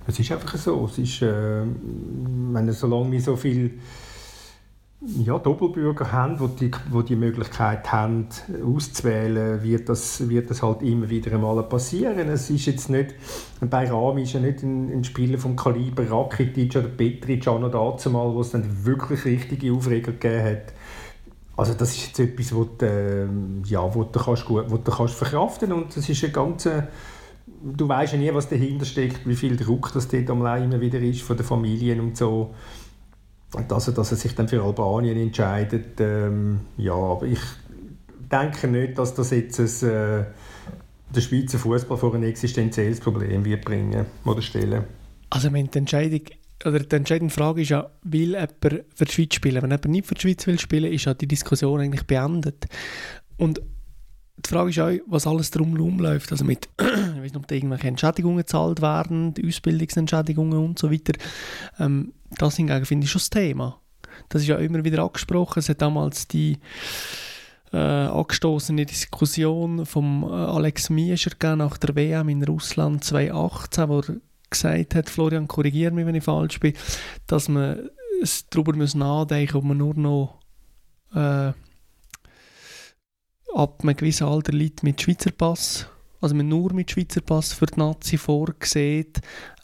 [0.05, 0.85] Es ist einfach so.
[0.85, 3.79] Es ist, äh, wenn solange wir so viel
[5.05, 8.27] ja, Doppelbürger haben, wo die, wo die Möglichkeit haben,
[8.65, 12.29] auszuwählen, wird das, wird das halt immer wieder einmal passieren.
[12.29, 13.13] Es ist jetzt nicht,
[13.59, 17.71] bei Rami ist ja nicht ein, ein Spieler vom Kaliber Rakitic oder Petric auch noch
[17.71, 20.73] dazu mal, wo es dann wirklich richtige Aufreger gegeben hat.
[21.55, 23.27] Also das ist jetzt etwas, wo du, äh,
[23.65, 26.87] ja, wo du, kannst, gut, wo du kannst verkraften und das ist ein ganze
[27.61, 30.99] du weißt ja nie, was dahinter steckt, wie viel Druck das dort am immer wieder
[30.99, 32.53] ist von den Familien und so
[33.67, 37.39] dass er, dass er sich dann für Albanien entscheidet, ähm, ja, aber ich
[38.31, 40.25] denke nicht, dass das jetzt ein, äh,
[41.13, 44.83] der Schweizer Fußball vor ein existenzielles Problem wird bringen oder stellen.
[45.29, 46.21] Also die Entscheidung
[46.65, 49.61] oder die entscheidende Frage ist ja, will jemand für die Schweiz spielen?
[49.61, 52.65] Wenn jemand nicht für die Schweiz will spielen, ist ja die Diskussion eigentlich beendet.
[53.37, 53.61] Und
[54.37, 56.31] die Frage ist auch, was alles drumherum läuft.
[56.31, 61.13] Also mit, ich weiß nicht, ob da irgendwelche Entschädigungen gezahlt werden, Ausbildungsentschädigungen und so weiter.
[61.79, 63.79] Ähm, das hingegen finde ich schon das Thema.
[64.29, 65.59] Das ist ja immer wieder angesprochen.
[65.59, 66.59] Es hat damals die
[67.71, 74.15] äh, angestoßene Diskussion von äh, Alex Miescher nach der WM in Russland 2018, wo er
[74.49, 76.73] gesagt hat, Florian, korrigiere mich, wenn ich falsch bin,
[77.27, 77.89] dass man
[78.51, 80.39] darüber nachdenken muss, ob man nur noch
[81.13, 81.53] äh,
[83.53, 85.87] ab einem gewissen Alter Leute mit Schweizer Pass,
[86.23, 89.11] also man nur mit Schweizer Pass für die Nazi vorgesehen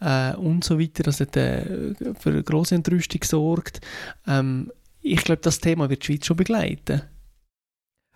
[0.01, 3.79] äh, und so weiter, dass das äh, für eine grosse Entrüstung sorgt.
[4.27, 7.01] Ähm, ich glaube, das Thema wird die Schweiz schon begleiten.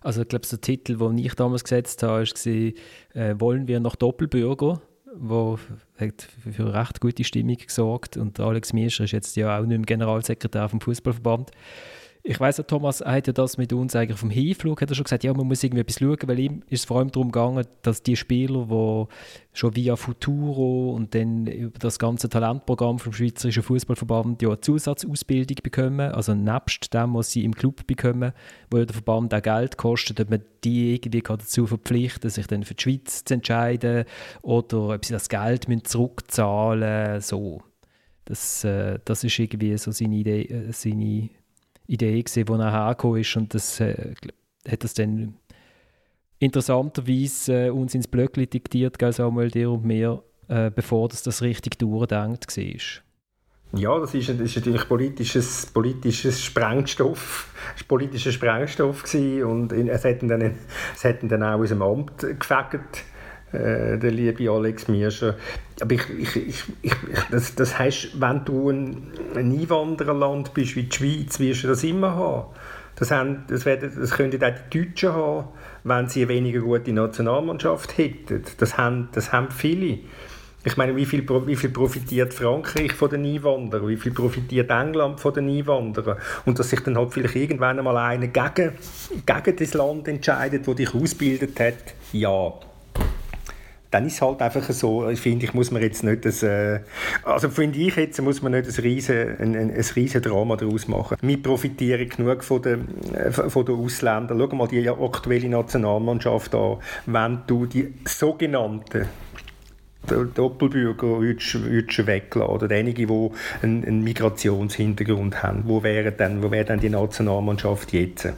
[0.01, 3.95] Also ich glaube, der Titel, den ich damals gesetzt habe, war äh, «Wollen wir noch
[3.95, 4.81] Doppelbürger?»
[5.15, 5.59] wo
[5.97, 9.85] hat für recht gute Stimmung gesorgt und Alex Miescher ist jetzt ja auch nicht mehr
[9.85, 11.51] Generalsekretär vom Fußballverband
[12.25, 15.03] ich weiß ja, Thomas hat ja das mit uns eigentlich vom Hinflug, hat er schon
[15.03, 17.65] gesagt, ja, man muss irgendwie etwas schauen, weil ihm ist es vor allem darum gegangen,
[17.81, 19.05] dass die Spieler, die
[19.51, 25.57] schon via Futuro und dann über das ganze Talentprogramm vom Schweizerischen Fußballverband ja eine Zusatzausbildung
[25.63, 28.31] bekommen, also nebst dem, was sie im Club bekommen,
[28.71, 32.63] wo ja der Verband auch Geld kostet, ob man die irgendwie dazu verpflichten sich dann
[32.63, 34.05] für die Schweiz zu entscheiden
[34.43, 37.61] oder ob sie das Geld zurückzahlen müssen, so.
[38.25, 41.29] Das, äh, das ist irgendwie so seine Idee, äh, seine
[41.87, 44.13] Idee, gewesen, wo er hergekommen ist und das äh,
[44.67, 45.35] hat das dann
[46.39, 51.41] interessanterweise äh, uns ins Blöckli diktiert, gell, Samuel, dir und mir, äh, bevor das, das
[51.41, 53.79] richtig durchdenkt war.
[53.79, 57.51] Ja, das ist, das ist natürlich politisches, politisches Sprengstoff,
[57.87, 60.59] politischer Sprengstoff gewesen und es hätten dann,
[61.23, 63.03] dann auch aus dem Amt gefegt,
[63.53, 65.35] äh, der liebe Alex Mirscher.
[65.81, 66.93] Aber ich, ich, ich, ich,
[67.31, 71.83] das, das heißt, wenn du ein, ein Einwandererland bist wie die Schweiz, wirst du das
[71.83, 72.47] immer haben.
[72.95, 75.47] Das, haben, das, werden, das könnten auch die Deutschen haben,
[75.83, 78.43] wenn sie eine weniger gute Nationalmannschaft hätten.
[78.57, 79.99] Das haben, das haben viele.
[80.65, 83.87] Ich meine, wie viel, wie viel profitiert Frankreich von den Einwanderern?
[83.87, 86.17] Wie viel profitiert England von den Einwanderern?
[86.45, 88.73] Und dass sich dann halt vielleicht irgendwann einmal einer gegen,
[89.25, 92.53] gegen das Land entscheidet, das dich ausgebildet hat, ja,
[93.93, 96.79] dann ist es halt einfach so, ich finde, ich muss man jetzt nicht das, äh,
[97.23, 101.17] also finde ich jetzt, muss man nicht ein riesen, ein, ein, riesen Drama daraus machen.
[101.21, 104.39] Wir profitieren genug von den, äh, von den Ausländern.
[104.39, 106.77] Schau mal die aktuelle Nationalmannschaft an.
[107.05, 109.05] Wenn du die sogenannten
[110.07, 113.29] Doppelbürger würdest, weglassen oder einige, die
[113.61, 115.63] einen, Migrationshintergrund haben.
[115.65, 118.33] Wo wäre dann, wo wäre dann die Nationalmannschaft jetzt?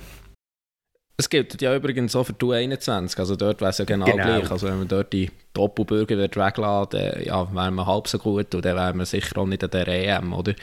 [1.17, 4.23] Es gilt ja übrigens auch für die U21, also dort wäre es ja genau, genau,
[4.23, 4.51] gleich.
[4.51, 8.65] Also wenn man dort die Doppelbürger weglassen dann ja, wären wir halb so gut und
[8.65, 10.53] dann wären wir sicher auch nicht an der EM, oder?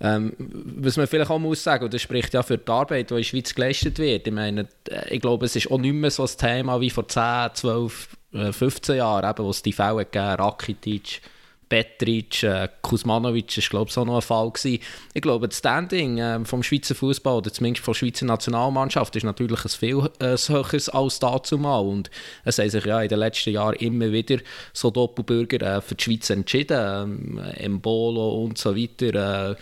[0.00, 3.14] Ähm, was man vielleicht auch muss sagen, und das spricht ja für die Arbeit, die
[3.14, 4.28] in der Schweiz geleistet wird.
[4.28, 7.08] Ich meine, äh, ich glaube, es ist auch nicht mehr so ein Thema wie vor
[7.08, 8.08] 10, 12,
[8.52, 11.22] 15 Jahren, eben, wo es die Fälle gegeben Rakitic,
[11.68, 14.82] Petric, äh, Kuzmanovic ist glaube ich auch noch ein Fall gewesen.
[15.14, 19.24] Ich glaube, das Standing äh, vom Schweizer Fußball oder zumindest von der Schweizer Nationalmannschaft ist
[19.24, 22.10] natürlich ein viel äh, höheres als dazu mal und
[22.44, 24.38] es haben sich ja in den letzten Jahren immer wieder
[24.72, 29.50] so Doppelbürger äh, für die Schweiz entschieden, ähm, Embolo und so weiter.
[29.50, 29.56] Äh,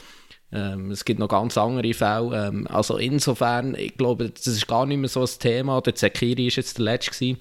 [0.53, 2.49] ähm, es gibt noch ganz andere Fälle.
[2.49, 5.81] Ähm, also insofern, ich glaube, das ist gar nicht mehr so ein Thema.
[5.81, 7.39] Der Zekiri ist jetzt der letzte gewesen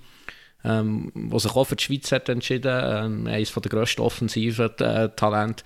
[0.66, 5.09] ähm, der sich auch für die Schweiz hat entschieden ähm, eines der grössten offensiven äh,
[5.16, 5.63] Talente.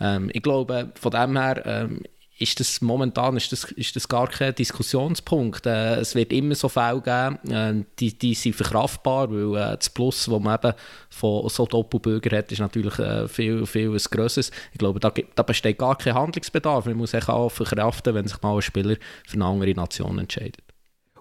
[0.00, 2.02] Ähm, ich glaube, von dem her ähm,
[2.40, 5.66] ist das momentan ist das, ist das gar kein Diskussionspunkt.
[5.66, 9.90] Äh, es wird immer so Fälle geben, äh, die, die sind verkraftbar, weil äh, das
[9.90, 10.72] Plus, das man eben
[11.10, 14.50] von so Doppelbürgern hat, ist natürlich äh, viel, viel ein grosses.
[14.72, 16.86] Ich glaube, da, da besteht gar kein Handlungsbedarf.
[16.86, 18.96] Man muss auch verkraften, wenn sich mal ein Spieler
[19.26, 20.69] für eine andere Nation entscheidet.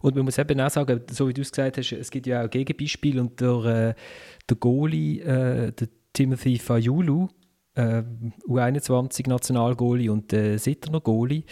[0.02, 2.46] Und man muss eben auch sagen, so wie du es gesagt hast, es gibt ja
[2.46, 3.94] auch Gegenbeispiele und der, äh,
[4.50, 7.28] der Goalie, äh, der Timothy Fayulu,
[7.76, 8.04] äh,
[8.48, 11.44] U21-Nationalgoalie und der Sitterner Goalie,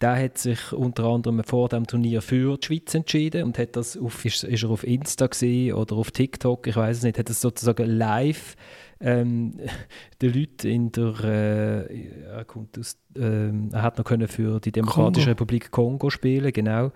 [0.00, 3.96] der hat sich unter anderem vor dem Turnier für die Schweiz entschieden und hat das
[3.96, 7.28] auf, ist, ist er auf Insta gesehen oder auf TikTok, ich weiß es nicht, hat
[7.28, 8.56] das sozusagen live
[9.00, 9.58] ähm,
[10.22, 14.72] den Leuten in der äh, er, kommt aus, äh, er hat noch können für die
[14.72, 15.30] Demokratische Kongo.
[15.30, 16.92] Republik Kongo spielen, genau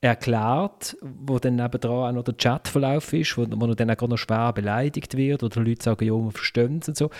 [0.00, 4.52] erklärt, wo dann nebenan auch noch der Chatverlauf ist, wo, wo dann auch noch schwer
[4.52, 7.10] beleidigt wird oder Leute sagen, ja, wir verstehen es und so.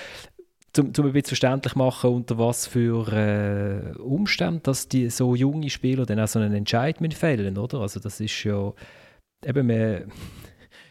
[0.78, 5.70] Um, um ein bisschen verständlich machen, unter was für äh, Umständen, dass die so junge
[5.70, 7.80] Spieler dann auch so einen Entscheid fällen, oder?
[7.80, 8.74] Also das ist ja
[9.46, 10.04] eben mehr,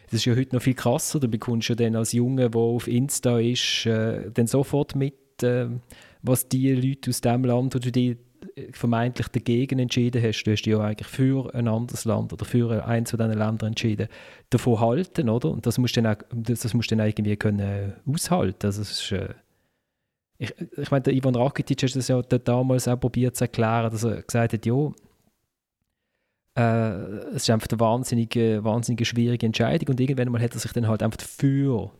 [0.06, 2.88] das ist ja heute noch viel krasser, du bekommst ja dann als Junge, der auf
[2.88, 5.68] Insta ist, äh, dann sofort mit, äh,
[6.22, 8.16] was die Leute aus dem Land, wo du dich
[8.72, 12.86] vermeintlich dagegen entschieden hast, du hast dich ja eigentlich für ein anderes Land oder für
[12.86, 14.08] eins von diesen Ländern entschieden,
[14.50, 15.50] davon halten, oder?
[15.50, 18.66] Und das musst du dann, auch, das, musst du dann irgendwie können aushalten.
[18.66, 19.34] Also äh,
[20.38, 24.04] ich, ich meine, der Ivan Rakitic hat das ja damals auch probiert zu erklären, dass
[24.04, 24.92] er gesagt hat, ja,
[26.56, 26.90] äh,
[27.34, 30.88] es ist einfach eine wahnsinnige, wahnsinnige schwierige Entscheidung und irgendwann mal hat er sich dann
[30.88, 31.90] halt einfach für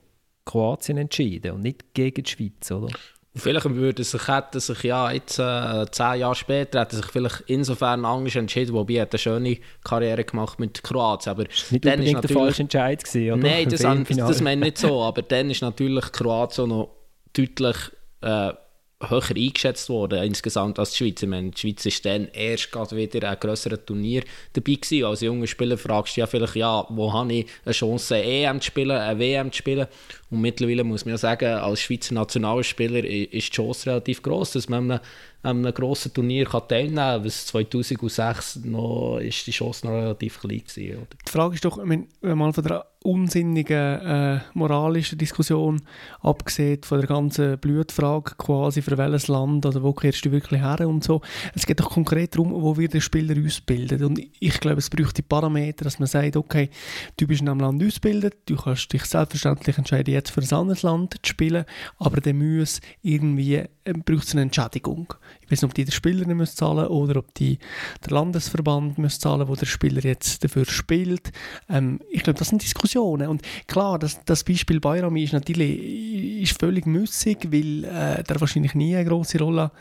[0.46, 2.88] Kroatien entschieden und nicht gegen die Schweiz, oder?
[3.34, 8.06] Vielleicht würde sich, hätte sich ja jetzt äh, zehn Jahre später hätte sich vielleicht insofern
[8.06, 11.32] anders entschieden, wobei er eine schöne Karriere gemacht mit Kroatien.
[11.32, 13.42] Aber nicht dann ist der falsche Entscheid gewesen, oder?
[13.42, 15.02] Nein, das, das, das meine ich nicht so.
[15.02, 16.96] Aber dann ist natürlich Kroatien noch
[17.34, 17.76] deutlich
[18.22, 18.52] äh,
[19.00, 21.22] höher eingeschätzt worden insgesamt als die Schweiz.
[21.22, 24.22] Ich meine, die Schweiz ist dann erst gerade wieder ein grösseres Turnier
[24.54, 25.04] dabei gewesen.
[25.04, 28.60] Als junger Spieler fragst du ja vielleicht, ja, wo habe ich eine Chance, eine EM
[28.60, 29.86] zu spielen, eine WM zu spielen?
[30.30, 34.68] Und mittlerweile muss man ja sagen, als Schweizer Nationalspieler ist die Chance relativ groß, dass
[34.68, 35.00] man an
[35.42, 37.24] einem, grossen Turnier kann teilnehmen kann.
[37.24, 40.96] Was 2006 noch ist die Chance noch relativ klein gewesen.
[40.96, 41.06] Oder?
[41.26, 45.82] Die Frage ist doch, wenn man mal von der unsinnigen äh, moralischen Diskussion
[46.20, 50.86] abgesehen, von der ganzen Blutfrage quasi, für welches Land oder wo kehrst du wirklich her
[50.88, 51.20] und so.
[51.54, 54.04] Es geht doch konkret darum, wo wir den Spieler ausbilden.
[54.04, 56.70] Und ich glaube, es braucht die Parameter, dass man sagt, okay,
[57.16, 60.82] du bist in einem Land ausgebildet, du kannst dich selbstverständlich entscheiden, jetzt für ein anderes
[60.82, 61.64] Land zu spielen,
[61.98, 63.68] aber dann muss irgendwie, äh,
[64.04, 65.14] braucht es eine Entschädigung.
[65.42, 67.58] Ich weiß nicht, ob die der Spieler nicht zahlen oder ob die
[68.04, 71.30] der Landesverband muss zahlen, wo der Spieler jetzt dafür spielt.
[71.68, 72.85] Ähm, ich glaube, das sind Diskussionen.
[72.94, 78.74] Und klar, das, das Beispiel Bayrami ist natürlich ist völlig müssig, weil äh, der wahrscheinlich
[78.74, 79.72] nie eine große Rolle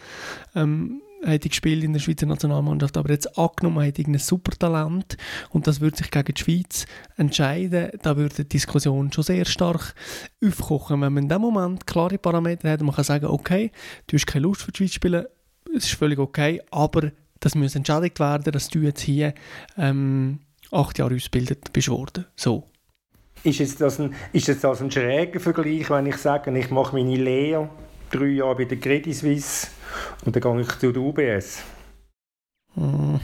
[0.56, 5.18] ähm, hätte gespielt in der Schweizer Nationalmannschaft, aber jetzt angenommen hat irgendein Supertalent
[5.50, 6.86] und das würde sich gegen die Schweiz
[7.18, 9.96] entscheiden, da würde die Diskussion schon sehr stark
[10.44, 11.02] aufkochen.
[11.02, 13.72] Wenn man in dem Moment klare Parameter hat, man kann sagen, okay,
[14.08, 15.26] du hast keine Lust für die Schweiz spielen,
[15.76, 19.34] es ist völlig okay, aber das muss entschädigt werden, dass du jetzt hier
[19.78, 20.40] ähm,
[20.72, 22.26] acht Jahre ausgebildet bist worden.
[22.36, 22.64] So.
[23.46, 26.96] Ist jetzt, das ein, ist jetzt das ein schräger Vergleich, wenn ich sage, ich mache
[26.96, 27.70] meine Lehre
[28.10, 29.68] drei Jahre bei der Credit Suisse
[30.26, 31.62] und dann gehe ich zu der UBS?
[32.74, 33.20] Hm.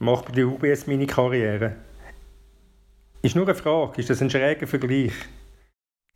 [0.00, 1.76] Mache bei der UBS meine Karriere?
[3.22, 5.14] Ist nur eine Frage, ist das ein schräger Vergleich?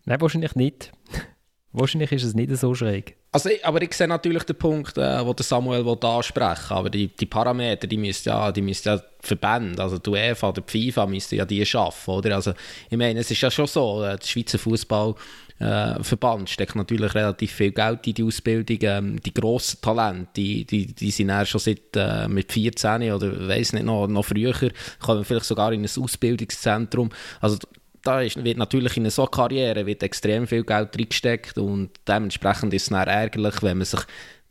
[0.04, 0.92] Nein, wahrscheinlich nicht.
[1.72, 3.16] wahrscheinlich ist es nicht so schräg.
[3.32, 6.76] Also, aber ich sehe natürlich den Punkt, äh, wo der Samuel ansprechen will.
[6.76, 10.62] Aber die, die Parameter, die müssen ja, die müssen ja Verbände, also die UEFA oder
[10.62, 12.34] die FIFA, müssen ja die schaffen, oder?
[12.34, 12.54] Also,
[12.88, 17.52] ich meine, es ist ja schon so, äh, der Schweizer Fußballverband äh, steckt natürlich relativ
[17.52, 18.78] viel Geld in die Ausbildung.
[18.80, 23.48] Ähm, die grossen Talente, die, die, die sind ja schon seit äh, mit 14 oder
[23.48, 24.54] weiß nicht noch, noch früher,
[24.98, 27.10] kommen vielleicht sogar in ein Ausbildungszentrum.
[27.40, 27.58] Also
[28.02, 32.84] da ist, wird natürlich in so Karriere wird extrem viel Geld reingesteckt und dementsprechend ist
[32.84, 34.00] es dann ärgerlich, wenn man sich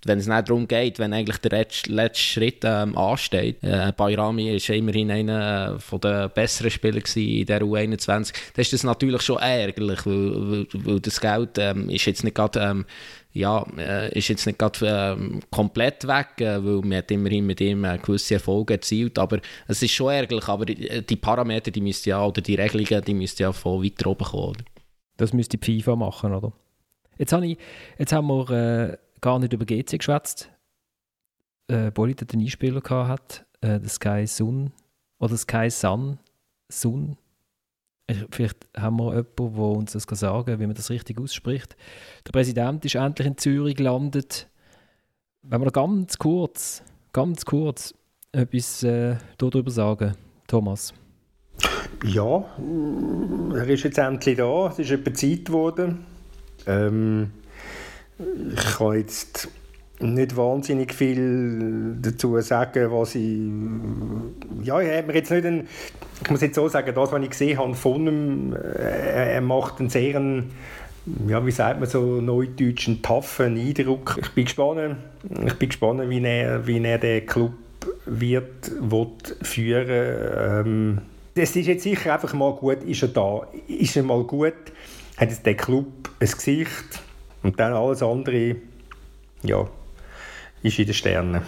[0.06, 3.62] wenn es nicht darum geht, wenn eigentlich der letzte, Schritt ähm, ansteht.
[3.62, 8.34] Äh, Bayrami war immerhin einer äh, der besseren Spieler in der U21.
[8.56, 12.86] Dann ist das natürlich schon ärgerlich, weil das Geld ähm, ist jetzt nicht gerade ähm,
[13.32, 17.62] ja, äh, ist jetzt nicht gerade äh, komplett weg, äh, weil man hat immerhin mit
[17.62, 21.82] ihm äh, gewisse Erfolge erzielt, aber es ist schon ärgerlich, aber die, die Parameter, die
[21.82, 24.50] müssten ja, oder die Regelungen, die müssten ja von weiter oben kommen.
[24.50, 24.64] Oder?
[25.18, 26.54] Das müsste die FIFA machen, oder?
[27.18, 27.58] Jetzt, habe ich,
[27.98, 30.50] jetzt haben wir äh, gar nicht über GC geschwätzt.
[31.68, 34.72] Äh, hat einen Einspieler gehabt, äh, der Sky Sun,
[35.20, 36.18] oder Sky Sun,
[36.70, 37.18] Sun,
[38.32, 41.76] Vielleicht haben wir jemanden, der uns das sagen kann, wie man das richtig ausspricht.
[42.26, 44.48] Der Präsident ist endlich in Zürich gelandet.
[45.44, 46.84] Wenn wir ganz kurz,
[47.14, 47.94] ganz kurz
[48.32, 50.16] etwas äh, darüber sagen,
[50.48, 50.94] Thomas.
[52.04, 52.46] Ja,
[53.54, 54.68] er ist jetzt endlich da.
[54.68, 56.06] Es ist etwa Zeit geworden.
[56.66, 57.32] Ähm,
[58.18, 59.50] ich kann jetzt
[60.00, 63.40] nicht wahnsinnig viel dazu sagen, was ich...
[64.64, 65.68] Ja, ich habe mir jetzt nicht einen,
[66.24, 69.80] Ich muss jetzt so sagen, das, was ich gesehen habe von ihm, äh, er macht
[69.80, 70.22] einen sehr...
[71.28, 74.18] ja, wie sagt man so, neudeutschen, taffen Eindruck.
[74.22, 74.98] Ich bin gespannt,
[75.46, 77.54] ich bin gespannt wie, er, wie er den Club
[78.06, 81.02] wird, wird führen ähm,
[81.36, 83.48] Es ist jetzt sicher einfach mal gut, ist er da.
[83.68, 84.54] Ist er mal gut,
[85.18, 85.88] hat jetzt der Club
[86.20, 87.02] ein Gesicht
[87.44, 88.56] und dann alles andere,
[89.44, 89.68] ja,
[90.64, 91.42] ist in den Sternen.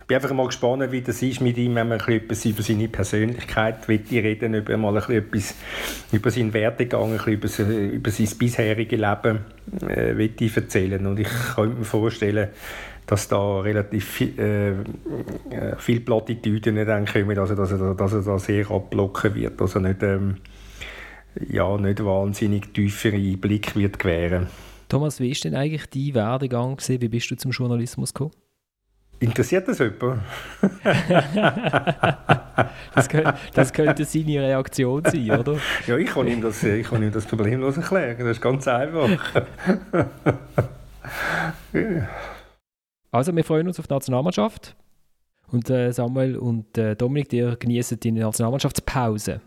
[0.00, 2.88] Ich bin einfach mal gespannt, wie das ist mit ihm, wenn man etwas über seine
[2.88, 5.54] Persönlichkeit reden über mal etwas
[6.10, 9.38] über seinen Werdegang, über, über sein bisheriges Leben
[9.88, 11.06] äh, erzählen.
[11.06, 12.48] Und ich könnte mir vorstellen,
[13.06, 14.70] dass da relativ viel, äh,
[15.54, 19.80] äh viel Plattitüden dann kommen, also dass er, dass er da sehr abblocken wird, also
[19.80, 20.36] nicht, ähm,
[21.48, 24.46] ja, nicht wahnsinnig tiefere Einblick wird gewähren.
[24.90, 27.00] Thomas, wie ist denn eigentlich dein Werdegang gewesen?
[27.00, 28.32] Wie bist du zum Journalismus gekommen?
[29.20, 30.22] Interessiert das jemand?
[32.94, 35.58] das, könnte, das, könnte, seine Reaktion sein, oder?
[35.86, 38.18] Ja, ich kann ihm das, ich kann ihm das problemlos erklären.
[38.18, 39.08] Das ist ganz einfach.
[43.12, 44.76] Also, wir freuen uns auf die Nationalmannschaft.
[45.50, 49.40] Und äh, Samuel und äh, Dominik, ihr genießen die Nationalmannschaftspause.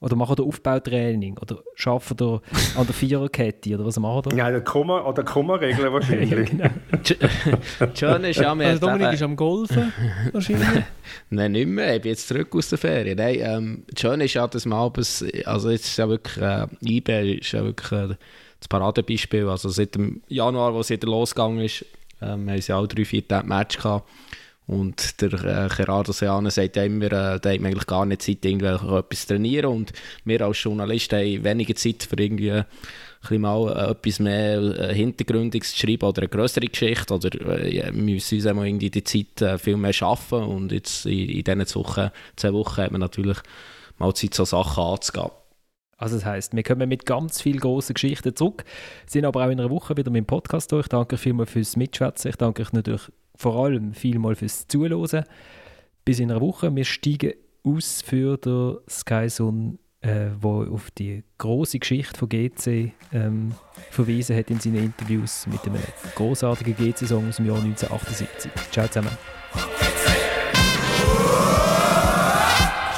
[0.00, 1.38] Oder machen ihr Aufbautraining?
[1.38, 2.40] Oder arbeitet ihr
[2.76, 3.74] an der Viererkette?
[3.74, 4.36] Oder was macht ihr?
[4.36, 6.30] Ja, der Komma, oder Komma-Regel wahrscheinlich.
[6.30, 7.94] ja, genau.
[7.94, 9.92] Schön ist ja, also Dominik ist am Golfen
[10.32, 10.84] wahrscheinlich.
[11.30, 11.96] Nein, nicht mehr.
[11.96, 13.16] Ich bin jetzt zurück aus der Ferien.
[13.16, 17.52] Nein, ähm, schön ist ja, man abends, also jetzt ist ja wirklich, äh, IB ist
[17.52, 18.16] ja wirklich äh,
[18.58, 19.48] das Paradebeispiel.
[19.48, 21.84] Also seit dem Januar, wo es wieder losgegangen ist,
[22.20, 24.08] ähm, haben sie auch drei, vier Tage Match gehabt.
[24.66, 29.20] Und der äh, Gerardo Seane sagt immer, äh, da hat eigentlich gar nicht Zeit, etwas
[29.20, 29.70] zu trainieren.
[29.70, 29.92] Und
[30.24, 32.64] wir als Journalisten haben weniger Zeit für irgendwie ein
[33.20, 37.12] bisschen mal äh, etwas mehr äh, Hintergründiges zu schreiben oder eine größere Geschichte.
[37.12, 40.42] Oder äh, wir müssen uns einmal irgendwie die Zeit äh, viel mehr schaffen.
[40.42, 43.38] Und jetzt in, in diesen Wochen, zwei Wochen hat man natürlich
[43.98, 45.30] mal Zeit, so Sachen anzugehen.
[45.98, 48.64] Also das heißt, wir kommen mit ganz vielen grossen Geschichten zurück,
[49.06, 50.86] sind aber auch in einer Woche wieder mit dem Podcast durch.
[50.86, 52.30] Ich danke vielmals fürs Mitschwätzen.
[52.30, 55.24] Ich danke euch natürlich vor allem vielmals fürs Zuhören.
[56.04, 56.74] Bis in einer Woche.
[56.74, 57.32] Wir steigen
[57.64, 63.54] aus für den Skyzone, äh, wo auf die große Geschichte von GC ähm,
[63.90, 65.82] verwiesen hat in seinen Interviews mit einem
[66.14, 68.50] großartigen GC-Song aus dem Jahr 1978.
[68.70, 69.16] Ciao zusammen.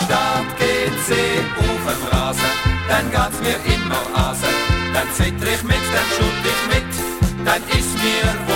[0.05, 1.15] Start GC
[1.59, 2.53] auf dem Rasen,
[2.89, 4.49] dann geht's mir immer Asen.
[4.93, 8.56] Dann zitter ich mit, dann schutt ich mit, dann ist mir wohl,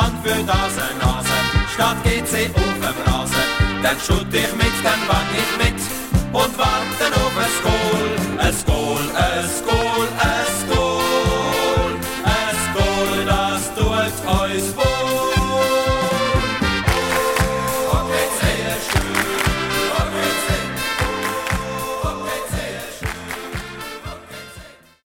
[0.00, 1.38] kann für das Nase.
[1.74, 2.80] Statt GC auf
[3.82, 5.80] dann schutt ich mit, dann wang ich mit.
[6.32, 9.69] Und warte auf ein Goal, ein Goal, ein Goal,